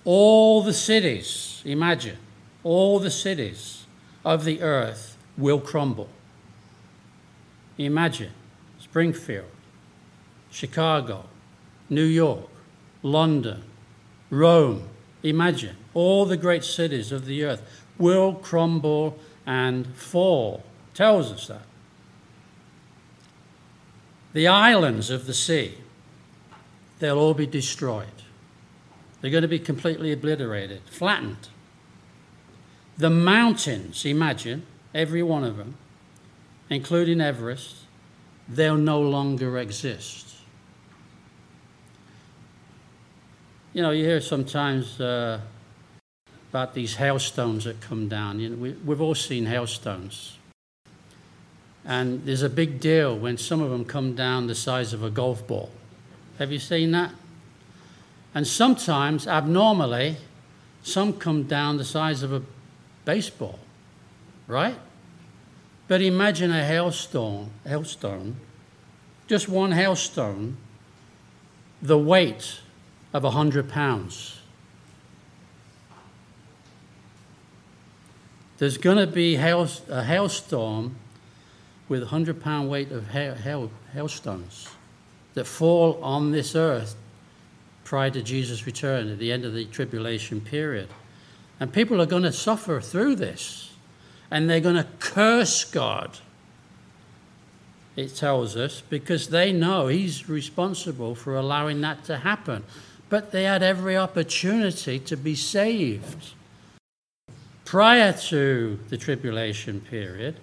All 0.05 0.63
the 0.63 0.73
cities, 0.73 1.63
imagine, 1.65 2.17
all 2.63 2.99
the 2.99 3.11
cities 3.11 3.87
of 4.25 4.45
the 4.45 4.63
earth 4.63 5.17
will 5.37 5.61
crumble. 5.61 6.09
Imagine 7.79 8.33
Springfield, 8.79 9.47
Chicago, 10.51 11.25
New 11.89 12.05
York, 12.05 12.49
London, 13.03 13.63
Rome. 14.31 14.89
Imagine 15.23 15.77
all 15.95 16.27
the 16.27 16.37
great 16.37 16.65
cities 16.65 17.13
of 17.13 17.27
the 17.27 17.45
earth 17.45 17.63
will 17.99 18.35
crumble 18.35 19.19
and 19.47 19.87
fall. 19.95 20.65
Tells 20.95 21.33
us 21.33 21.47
that. 21.49 21.63
The 24.33 24.47
islands 24.47 25.11
of 25.11 25.27
the 25.27 25.35
sea, 25.35 25.79
they'll 26.99 27.19
all 27.19 27.35
be 27.35 27.47
destroyed. 27.47 28.07
They're 29.21 29.31
going 29.31 29.43
to 29.43 29.49
be 29.49 29.59
completely 29.59 30.13
obliterated, 30.13 30.83
flattened. 30.91 31.49
The 32.97 33.11
mountains, 33.11 34.05
imagine, 34.05 34.65
every 34.95 35.23
one 35.23 35.45
of 35.45 35.57
them, 35.57 35.77
including 36.71 37.21
Everest, 37.21 37.77
they'll 38.49 38.77
no 38.77 39.01
longer 39.01 39.59
exist. 39.59 40.37
You 43.73 43.83
know, 43.83 43.91
you 43.91 44.05
hear 44.05 44.21
sometimes 44.21 45.01
uh, 45.01 45.41
about 46.51 46.75
these 46.75 46.97
hailstones 46.97 47.65
that 47.65 47.81
come 47.81 48.09
down. 48.09 48.41
You 48.41 48.51
know, 48.51 48.57
we, 48.57 48.73
we've 48.73 49.01
all 49.01 49.15
seen 49.15 49.47
hailstones. 49.47 50.38
And 51.85 52.25
there's 52.25 52.43
a 52.43 52.51
big 52.51 52.81
deal 52.81 53.17
when 53.17 53.39
some 53.39 53.63
of 53.63 53.71
them 53.71 53.85
come 53.85 54.15
down 54.15 54.47
the 54.47 54.55
size 54.55 54.93
of 54.93 55.03
a 55.03 55.11
golf 55.11 55.47
ball. 55.47 55.71
Have 56.39 56.53
you 56.53 56.59
seen 56.59 56.91
that? 56.93 57.13
And 58.35 58.47
sometimes, 58.47 59.27
abnormally, 59.27 60.17
some 60.83 61.13
come 61.15 61.45
down 61.45 61.77
the 61.77 61.85
size 61.85 62.23
of 62.23 62.33
a 62.33 62.43
baseball, 63.05 63.59
right? 64.47 64.77
But 65.89 66.03
imagine 66.03 66.51
a 66.51 66.63
hailstone, 66.65 67.51
hailstone, 67.67 68.37
just 69.27 69.49
one 69.49 69.73
hailstone, 69.73 70.57
the 71.81 71.99
weight 71.99 72.61
of 73.13 73.25
a 73.25 73.31
hundred 73.31 73.69
pounds. 73.69 74.41
There's 78.59 78.77
going 78.77 78.99
to 78.99 79.07
be 79.07 79.37
hail, 79.37 79.69
a 79.89 80.03
hailstorm 80.03 80.97
with 81.89 82.05
hundred 82.05 82.43
pound 82.43 82.69
weight 82.69 82.93
of 82.93 83.09
hail, 83.09 83.35
hail, 83.35 83.71
hailstones 83.93 84.69
that 85.35 85.47
fall 85.47 85.99
on 86.03 86.33
this 86.33 86.55
earth 86.55 86.97
prior 87.85 88.11
to 88.11 88.23
Jesus' 88.23 88.67
return 88.67 89.09
at 89.09 89.19
the 89.19 89.33
end 89.33 89.45
of 89.45 89.55
the 89.55 89.65
tribulation 89.67 90.41
period. 90.41 90.89
And 91.61 91.73
people 91.73 92.01
are 92.01 92.07
going 92.07 92.23
to 92.25 92.33
suffer 92.33 92.81
through 92.81 93.17
this, 93.17 93.73
and 94.31 94.49
they're 94.49 94.61
going 94.61 94.77
to 94.77 94.87
curse 94.99 95.65
God 95.65 96.19
it 97.99 98.15
tells 98.15 98.57
us, 98.57 98.81
because 98.89 99.27
they 99.27 99.53
know 99.53 99.89
he's 99.89 100.29
responsible 100.29 101.17
for 101.17 101.35
allowing 101.35 101.81
that 101.81 102.05
to 102.05 102.19
happen. 102.19 102.63
But 103.09 103.33
they 103.33 103.43
had 103.43 103.61
every 103.61 103.97
opportunity 103.97 105.01
to 105.01 105.17
be 105.17 105.35
saved 105.35 106.35
prior 107.65 108.13
to 108.13 108.79
the 108.89 108.97
tribulation 108.97 109.81
period 109.81 110.37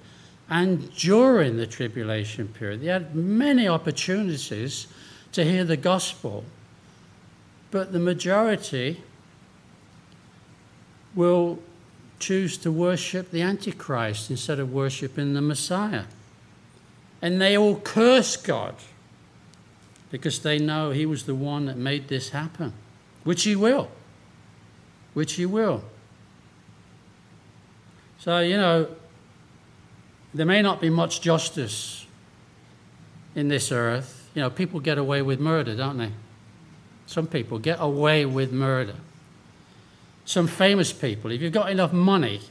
and 0.50 0.94
during 0.96 1.58
the 1.58 1.68
tribulation 1.68 2.48
period. 2.48 2.82
They 2.82 2.88
had 2.88 3.16
many 3.16 3.68
opportunities 3.68 4.88
to 5.32 5.44
hear 5.44 5.64
the 5.64 5.78
gospel, 5.78 6.46
but 7.72 7.92
the 7.92 8.00
majority 8.00 9.02
will 11.16 11.60
choose 12.20 12.58
to 12.58 12.72
worship 12.72 13.32
the 13.32 13.42
Antichrist 13.42 14.30
instead 14.30 14.60
of 14.60 14.72
worshiping 14.72 15.34
the 15.34 15.42
Messiah 15.42 16.06
and 17.26 17.42
they 17.42 17.58
all 17.58 17.78
curse 17.78 18.38
God 18.38 18.76
because 20.12 20.40
they 20.40 20.60
know 20.60 20.92
He 20.92 21.08
was 21.08 21.24
the 21.24 21.34
one 21.34 21.66
that 21.66 21.76
made 21.76 22.08
this 22.08 22.30
happen, 22.30 22.72
which 23.24 23.44
He 23.46 23.56
will. 23.56 23.90
Which 25.16 25.34
He 25.34 25.46
will. 25.46 25.84
So, 28.20 28.40
you 28.40 28.58
know, 28.58 28.90
there 30.36 30.46
may 30.46 30.62
not 30.62 30.82
be 30.82 30.90
much 30.90 31.22
justice 31.22 32.06
in 33.36 33.48
this 33.48 33.72
earth. 33.72 34.30
You 34.36 34.42
know, 34.42 34.50
people 34.50 34.82
get 34.82 34.98
away 34.98 35.22
with 35.22 35.40
murder, 35.40 35.76
don't 35.76 35.98
they? 35.98 36.12
Some 37.06 37.26
people 37.26 37.58
get 37.58 37.78
away 37.80 38.26
with 38.26 38.52
murder. 38.52 38.96
Some 40.26 40.48
famous 40.48 40.92
people, 40.92 41.32
if 41.32 41.42
you've 41.42 41.54
got 41.54 41.72
enough 41.72 41.94
money 41.94 42.42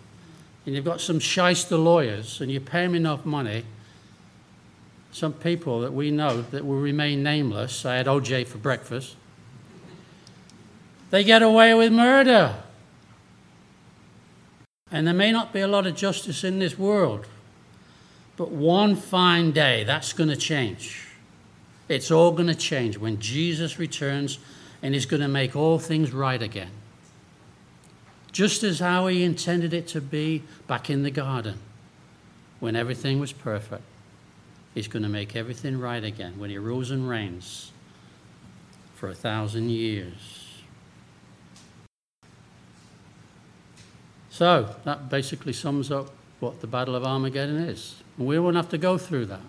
and 0.64 0.74
you've 0.74 0.84
got 0.84 1.02
some 1.02 1.18
shyster 1.18 1.76
lawyers 1.76 2.40
and 2.40 2.50
you 2.50 2.58
pay 2.58 2.86
them 2.86 2.94
enough 2.94 3.26
money, 3.26 3.64
some 5.12 5.34
people 5.34 5.80
that 5.82 5.92
we 5.92 6.10
know 6.10 6.40
that 6.40 6.64
will 6.64 6.80
remain 6.80 7.22
nameless. 7.22 7.84
I 7.84 7.96
had 7.96 8.06
OJ 8.06 8.46
for 8.46 8.56
breakfast. 8.58 9.14
They 11.10 11.22
get 11.22 11.42
away 11.42 11.74
with 11.74 11.92
murder. 11.92 12.54
And 14.90 15.06
there 15.06 15.14
may 15.14 15.32
not 15.32 15.52
be 15.52 15.60
a 15.60 15.68
lot 15.68 15.86
of 15.86 15.94
justice 15.94 16.44
in 16.44 16.60
this 16.60 16.78
world, 16.78 17.26
but 18.36 18.50
one 18.50 18.96
fine 18.96 19.52
day 19.52 19.84
that's 19.84 20.12
going 20.12 20.30
to 20.30 20.36
change. 20.36 21.08
It's 21.88 22.10
all 22.10 22.32
going 22.32 22.48
to 22.48 22.54
change 22.54 22.98
when 22.98 23.20
Jesus 23.20 23.78
returns 23.78 24.38
and 24.82 24.94
He's 24.94 25.06
going 25.06 25.22
to 25.22 25.28
make 25.28 25.54
all 25.54 25.78
things 25.78 26.12
right 26.12 26.40
again. 26.40 26.70
Just 28.32 28.62
as 28.62 28.80
how 28.80 29.06
He 29.06 29.22
intended 29.22 29.72
it 29.72 29.86
to 29.88 30.00
be 30.00 30.42
back 30.66 30.90
in 30.90 31.02
the 31.02 31.10
garden 31.10 31.58
when 32.60 32.76
everything 32.76 33.20
was 33.20 33.32
perfect. 33.32 33.82
He's 34.74 34.88
going 34.88 35.04
to 35.04 35.08
make 35.08 35.36
everything 35.36 35.78
right 35.78 36.02
again 36.02 36.38
when 36.38 36.50
he 36.50 36.58
rules 36.58 36.90
and 36.90 37.08
reigns 37.08 37.70
for 38.96 39.08
a 39.08 39.14
thousand 39.14 39.70
years. 39.70 40.62
So, 44.30 44.74
that 44.84 45.08
basically 45.08 45.52
sums 45.52 45.92
up 45.92 46.10
what 46.40 46.60
the 46.60 46.66
Battle 46.66 46.96
of 46.96 47.04
Armageddon 47.04 47.56
is. 47.56 48.02
We 48.16 48.38
won't 48.38 48.56
have 48.56 48.68
to 48.70 48.78
go 48.78 48.98
through 48.98 49.26
that, 49.26 49.40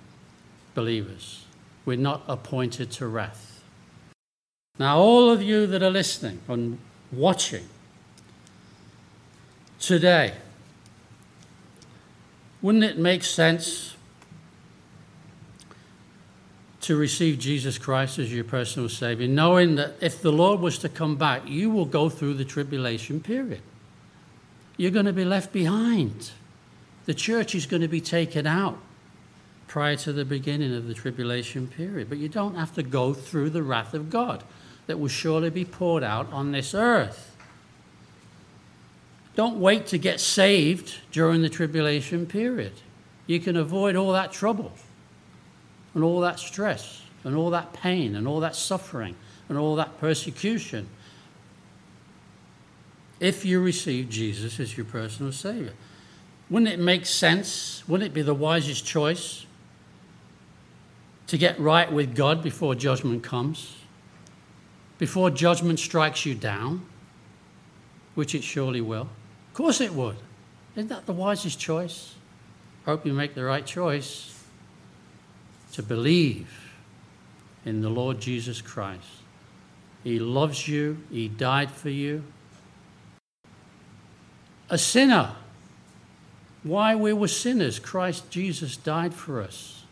believers. 0.74 1.46
We're 1.86 1.98
not 1.98 2.24
appointed 2.28 2.92
to 2.94 3.08
wrath. 3.08 3.64
Now, 4.80 4.98
all 4.98 5.30
of 5.30 5.42
you 5.42 5.68
that 5.68 5.84
are 5.84 5.92
listening 5.92 6.42
and 6.48 6.80
watching 7.12 7.66
today, 9.80 10.34
wouldn't 12.62 12.84
it 12.84 12.98
make 12.98 13.24
sense 13.24 13.96
to 16.86 16.96
receive 16.96 17.40
Jesus 17.40 17.80
Christ 17.80 18.20
as 18.20 18.32
your 18.32 18.44
personal 18.44 18.90
Savior, 18.90 19.28
knowing 19.28 19.74
that 19.76 19.96
if 20.02 20.22
the 20.22 20.32
Lord 20.32 20.60
was 20.60 20.78
to 20.80 20.90
come 20.90 21.16
back, 21.16 21.42
you 21.48 21.72
will 21.72 21.86
go 21.86 22.10
through 22.10 22.36
the 22.36 22.46
tribulation 22.46 23.20
period. 23.20 23.62
You're 24.78 24.92
going 24.92 25.08
to 25.08 25.14
be 25.14 25.26
left 25.26 25.52
behind. 25.52 26.30
The 27.06 27.14
church 27.14 27.56
is 27.56 27.66
going 27.66 27.82
to 27.82 27.88
be 27.88 28.02
taken 28.02 28.48
out 28.48 28.78
prior 29.68 29.96
to 29.98 30.14
the 30.14 30.26
beginning 30.26 30.76
of 30.76 30.88
the 30.88 30.94
tribulation 30.94 31.68
period. 31.68 32.10
But 32.10 32.18
you 32.18 32.30
don't 32.30 32.56
have 32.56 32.74
to 32.76 32.84
go 32.84 33.14
through 33.14 33.52
the 33.52 33.64
wrath 33.64 33.94
of 33.94 34.10
God 34.10 34.44
that 34.88 35.00
will 35.00 35.08
surely 35.08 35.50
be 35.50 35.66
poured 35.66 36.04
out 36.04 36.32
on 36.32 36.52
this 36.52 36.74
earth. 36.74 37.36
Don't 39.36 39.60
wait 39.60 39.88
to 39.88 39.98
get 39.98 40.20
saved 40.20 41.00
during 41.12 41.42
the 41.42 41.50
tribulation 41.50 42.26
period. 42.26 42.74
You 43.28 43.40
can 43.40 43.58
avoid 43.58 43.96
all 43.96 44.14
that 44.14 44.32
trouble 44.32 44.72
and 45.94 46.04
all 46.04 46.22
that 46.22 46.40
stress 46.40 47.02
and 47.24 47.36
all 47.36 47.50
that 47.50 47.74
pain 47.74 48.16
and 48.16 48.28
all 48.28 48.40
that 48.40 48.56
suffering 48.56 49.16
and 49.50 49.58
all 49.58 49.76
that 49.76 50.00
persecution 50.00 50.88
if 53.20 53.46
you 53.46 53.60
receive 53.60 54.10
Jesus 54.10 54.60
as 54.60 54.78
your 54.78 54.86
personal 54.86 55.32
Savior. 55.32 55.74
Wouldn't 56.50 56.72
it 56.72 56.80
make 56.80 57.06
sense? 57.06 57.84
Wouldn't 57.88 58.12
it 58.12 58.14
be 58.14 58.22
the 58.22 58.34
wisest 58.34 58.86
choice 58.86 59.46
to 61.28 61.38
get 61.38 61.60
right 61.60 61.92
with 61.92 62.16
God 62.16 62.44
before 62.44 62.76
judgment 62.76 63.24
comes? 63.24 63.76
Before 64.98 65.30
judgment 65.30 65.80
strikes 65.80 66.26
you 66.26 66.36
down, 66.36 66.86
which 68.14 68.36
it 68.36 68.44
surely 68.44 68.82
will? 68.82 69.10
Of 69.50 69.54
course 69.54 69.82
it 69.82 69.94
would. 69.94 70.18
Isn't 70.76 70.90
that 70.90 71.06
the 71.06 71.14
wisest 71.14 71.60
choice? 71.60 72.16
I 72.86 72.92
hope 72.92 73.06
you 73.06 73.14
make 73.14 73.34
the 73.34 73.44
right 73.44 73.66
choice 73.66 74.44
to 75.74 75.82
believe 75.82 76.72
in 77.66 77.82
the 77.82 77.90
Lord 77.90 78.20
Jesus 78.22 78.62
Christ. 78.62 79.08
He 80.04 80.20
loves 80.20 80.68
you, 80.68 81.00
He 81.10 81.28
died 81.28 81.72
for 81.72 81.90
you. 81.90 82.24
A 84.70 84.78
sinner. 84.78 85.36
Why 86.66 86.96
we 86.96 87.14
were 87.14 87.28
sinners, 87.28 87.78
Christ 87.78 88.32
Jesus 88.32 88.76
died 88.76 89.14
for 89.14 89.40
us. 89.40 89.84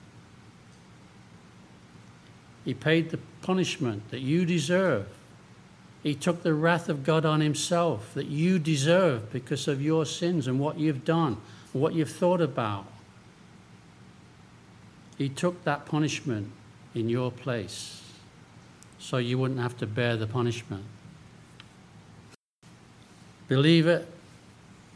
He 2.65 2.73
paid 2.73 3.11
the 3.11 3.19
punishment 3.43 4.09
that 4.09 4.21
you 4.21 4.43
deserve. 4.43 5.05
He 6.01 6.15
took 6.15 6.41
the 6.41 6.55
wrath 6.55 6.89
of 6.89 7.03
God 7.03 7.25
on 7.25 7.41
himself 7.41 8.11
that 8.15 8.25
you 8.25 8.57
deserve 8.57 9.31
because 9.31 9.67
of 9.67 9.83
your 9.83 10.03
sins 10.03 10.47
and 10.47 10.59
what 10.59 10.79
you've 10.79 11.05
done, 11.05 11.37
what 11.73 11.93
you've 11.93 12.09
thought 12.09 12.41
about. 12.41 12.87
He 15.19 15.29
took 15.29 15.63
that 15.65 15.85
punishment 15.85 16.51
in 16.95 17.07
your 17.07 17.31
place 17.31 18.01
so 18.97 19.17
you 19.17 19.37
wouldn't 19.37 19.59
have 19.59 19.77
to 19.77 19.85
bear 19.85 20.17
the 20.17 20.25
punishment. 20.25 20.85
Believe 23.47 23.85
it 23.85 24.07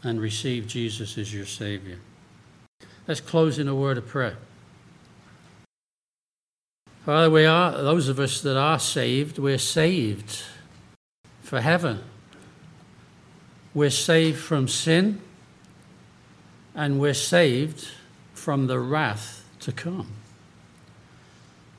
and 0.02 0.20
receive 0.20 0.66
Jesus 0.66 1.18
as 1.18 1.32
your 1.32 1.46
Savior. 1.46 1.98
Let's 3.06 3.20
close 3.20 3.58
in 3.58 3.68
a 3.68 3.74
word 3.74 3.98
of 3.98 4.06
prayer. 4.06 4.36
Father, 7.04 7.30
we 7.30 7.46
are, 7.46 7.72
those 7.72 8.08
of 8.08 8.20
us 8.20 8.42
that 8.42 8.56
are 8.56 8.78
saved, 8.78 9.38
we're 9.38 9.56
saved 9.56 10.42
for 11.40 11.62
heaven. 11.62 12.00
We're 13.72 13.90
saved 13.90 14.38
from 14.38 14.68
sin 14.68 15.20
and 16.74 17.00
we're 17.00 17.14
saved 17.14 17.88
from 18.34 18.66
the 18.66 18.78
wrath 18.78 19.44
to 19.60 19.72
come. 19.72 20.12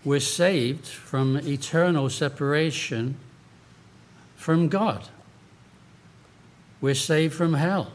We're 0.04 0.20
saved 0.20 0.88
from 0.88 1.38
eternal 1.38 2.10
separation 2.10 3.18
from 4.36 4.68
God. 4.68 5.10
We're 6.82 6.96
saved 6.96 7.36
from 7.36 7.54
hell. 7.54 7.92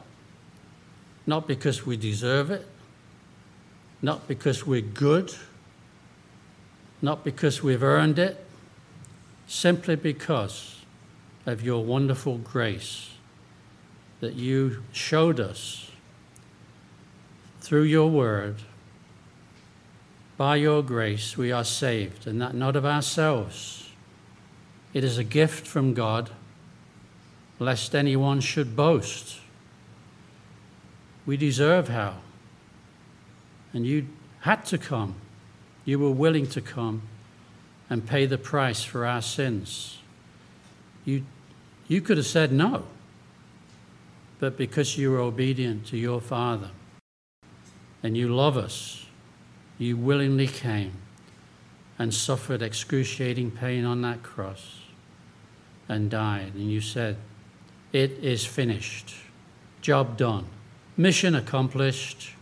Not 1.27 1.47
because 1.47 1.87
we 1.87 1.97
deserve 1.97 2.51
it, 2.51 2.67
not 4.03 4.29
because 4.29 4.67
we're 4.67 4.83
good, 4.83 5.35
not 7.01 7.25
because 7.25 7.63
we've 7.63 7.83
earned 7.83 8.19
it, 8.19 8.45
simply 9.47 9.97
because 9.97 10.81
of 11.47 11.63
your 11.63 11.85
wonderful 11.85 12.39
grace 12.39 13.11
that 14.21 14.35
you 14.35 14.83
showed 14.93 15.39
us 15.39 15.91
through 17.61 17.83
your 17.83 18.11
word 18.11 18.57
by 20.37 20.57
your 20.57 20.83
grace 20.83 21.37
we 21.37 21.53
are 21.53 21.65
saved, 21.65 22.27
and 22.27 22.41
that 22.41 22.55
not 22.55 22.75
of 22.77 22.85
ourselves. 22.85 23.91
It 24.93 25.05
is 25.05 25.19
a 25.19 25.25
gift 25.25 25.67
from 25.67 25.95
God, 25.95 26.31
lest 27.59 27.95
anyone 27.95 28.41
should 28.41 28.75
boast. 28.75 29.39
We 31.27 31.37
deserve 31.37 31.89
hell. 31.89 32.23
And 33.73 33.87
you 33.87 34.09
had 34.41 34.65
to 34.67 34.79
come. 34.79 35.17
You 35.85 35.99
were 35.99 36.11
willing 36.11 36.47
to 36.49 36.61
come 36.61 37.03
and 37.91 38.07
pay 38.07 38.27
the 38.27 38.39
price 38.39 38.83
for 38.83 39.07
our 39.07 39.23
sins. 39.23 39.99
You, 41.05 41.25
you 41.89 42.01
could 42.01 42.17
have 42.17 42.27
said 42.27 42.53
no, 42.53 42.85
but 44.39 44.57
because 44.57 44.97
you 44.97 45.11
were 45.11 45.21
obedient 45.21 45.87
to 45.87 45.97
your 45.97 46.21
Father 46.21 46.71
and 48.03 48.17
you 48.17 48.35
love 48.35 48.57
us, 48.57 49.07
you 49.79 49.97
willingly 49.97 50.47
came 50.47 50.93
and 51.99 52.13
suffered 52.13 52.63
excruciating 52.63 53.51
pain 53.51 53.85
on 53.85 54.03
that 54.03 54.23
cross 54.23 54.81
and 55.89 56.11
died. 56.11 56.55
And 56.55 56.71
you 56.71 56.81
said, 56.81 57.17
It 57.93 58.13
is 58.13 58.45
finished. 58.45 59.15
Job 59.81 60.17
done. 60.17 60.47
Mission 60.97 61.35
accomplished. 61.35 62.35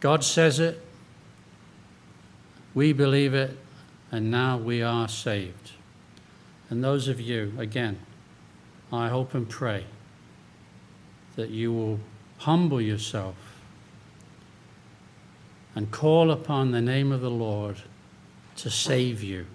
God 0.00 0.22
says 0.22 0.60
it. 0.60 0.80
We 2.74 2.92
believe 2.92 3.34
it. 3.34 3.58
And 4.12 4.30
now 4.30 4.56
we 4.56 4.82
are 4.82 5.08
saved. 5.08 5.72
And 6.70 6.82
those 6.82 7.08
of 7.08 7.20
you, 7.20 7.52
again, 7.58 7.98
I 8.92 9.08
hope 9.08 9.34
and 9.34 9.48
pray 9.48 9.84
that 11.34 11.50
you 11.50 11.72
will 11.72 12.00
humble 12.38 12.80
yourself 12.80 13.34
and 15.74 15.90
call 15.90 16.30
upon 16.30 16.70
the 16.70 16.80
name 16.80 17.12
of 17.12 17.20
the 17.20 17.30
Lord 17.30 17.76
to 18.56 18.70
save 18.70 19.22
you. 19.22 19.46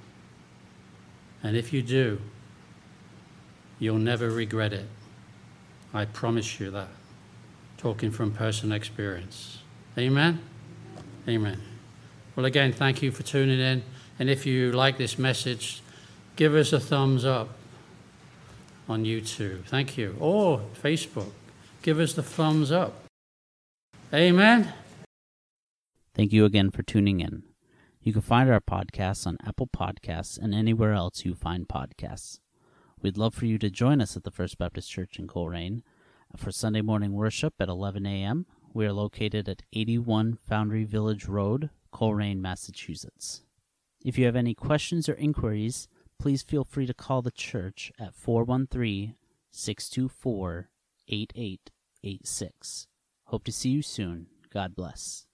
And 1.41 1.57
if 1.57 1.73
you 1.73 1.81
do, 1.81 2.21
you'll 3.79 3.97
never 3.97 4.29
regret 4.29 4.73
it. 4.73 4.85
I 5.93 6.05
promise 6.05 6.59
you 6.59 6.71
that. 6.71 6.87
Talking 7.77 8.11
from 8.11 8.31
personal 8.31 8.75
experience. 8.75 9.59
Amen? 9.97 10.39
Amen. 11.27 11.61
Well, 12.35 12.45
again, 12.45 12.71
thank 12.71 13.01
you 13.01 13.11
for 13.11 13.23
tuning 13.23 13.59
in. 13.59 13.83
And 14.19 14.29
if 14.29 14.45
you 14.45 14.71
like 14.71 14.97
this 14.97 15.17
message, 15.17 15.81
give 16.35 16.55
us 16.55 16.71
a 16.71 16.79
thumbs 16.79 17.25
up 17.25 17.49
on 18.87 19.03
YouTube. 19.03 19.65
Thank 19.65 19.97
you. 19.97 20.15
Or 20.19 20.61
Facebook. 20.81 21.31
Give 21.81 21.99
us 21.99 22.13
the 22.13 22.23
thumbs 22.23 22.71
up. 22.71 23.03
Amen. 24.13 24.73
Thank 26.13 26.33
you 26.33 26.45
again 26.45 26.71
for 26.71 26.83
tuning 26.83 27.19
in. 27.19 27.43
You 28.01 28.13
can 28.13 28.21
find 28.21 28.49
our 28.49 28.59
podcasts 28.59 29.25
on 29.25 29.37
Apple 29.45 29.67
Podcasts 29.67 30.37
and 30.37 30.53
anywhere 30.53 30.93
else 30.93 31.23
you 31.25 31.35
find 31.35 31.67
podcasts. 31.67 32.39
We'd 33.01 33.17
love 33.17 33.33
for 33.33 33.47
you 33.47 33.57
to 33.57 33.71
join 33.71 33.99
us 33.99 34.15
at 34.15 34.23
the 34.23 34.29
First 34.29 34.59
Baptist 34.59 34.91
Church 34.91 35.17
in 35.17 35.27
Colrain 35.27 35.81
for 36.37 36.51
Sunday 36.51 36.81
morning 36.81 37.13
worship 37.13 37.55
at 37.59 37.67
11 37.67 38.05
a.m. 38.05 38.45
We 38.75 38.85
are 38.85 38.93
located 38.93 39.49
at 39.49 39.63
81 39.73 40.37
Foundry 40.47 40.83
Village 40.83 41.25
Road, 41.25 41.71
Colrain, 41.91 42.41
Massachusetts. 42.41 43.41
If 44.05 44.19
you 44.19 44.25
have 44.25 44.35
any 44.35 44.53
questions 44.53 45.09
or 45.09 45.13
inquiries, 45.13 45.87
please 46.19 46.43
feel 46.43 46.63
free 46.63 46.85
to 46.85 46.93
call 46.93 47.23
the 47.23 47.31
church 47.31 47.91
at 47.99 48.13
413 48.13 49.15
624 49.49 50.69
8886. 51.07 52.87
Hope 53.25 53.43
to 53.43 53.51
see 53.51 53.69
you 53.69 53.81
soon. 53.81 54.27
God 54.53 54.75
bless. 54.75 55.25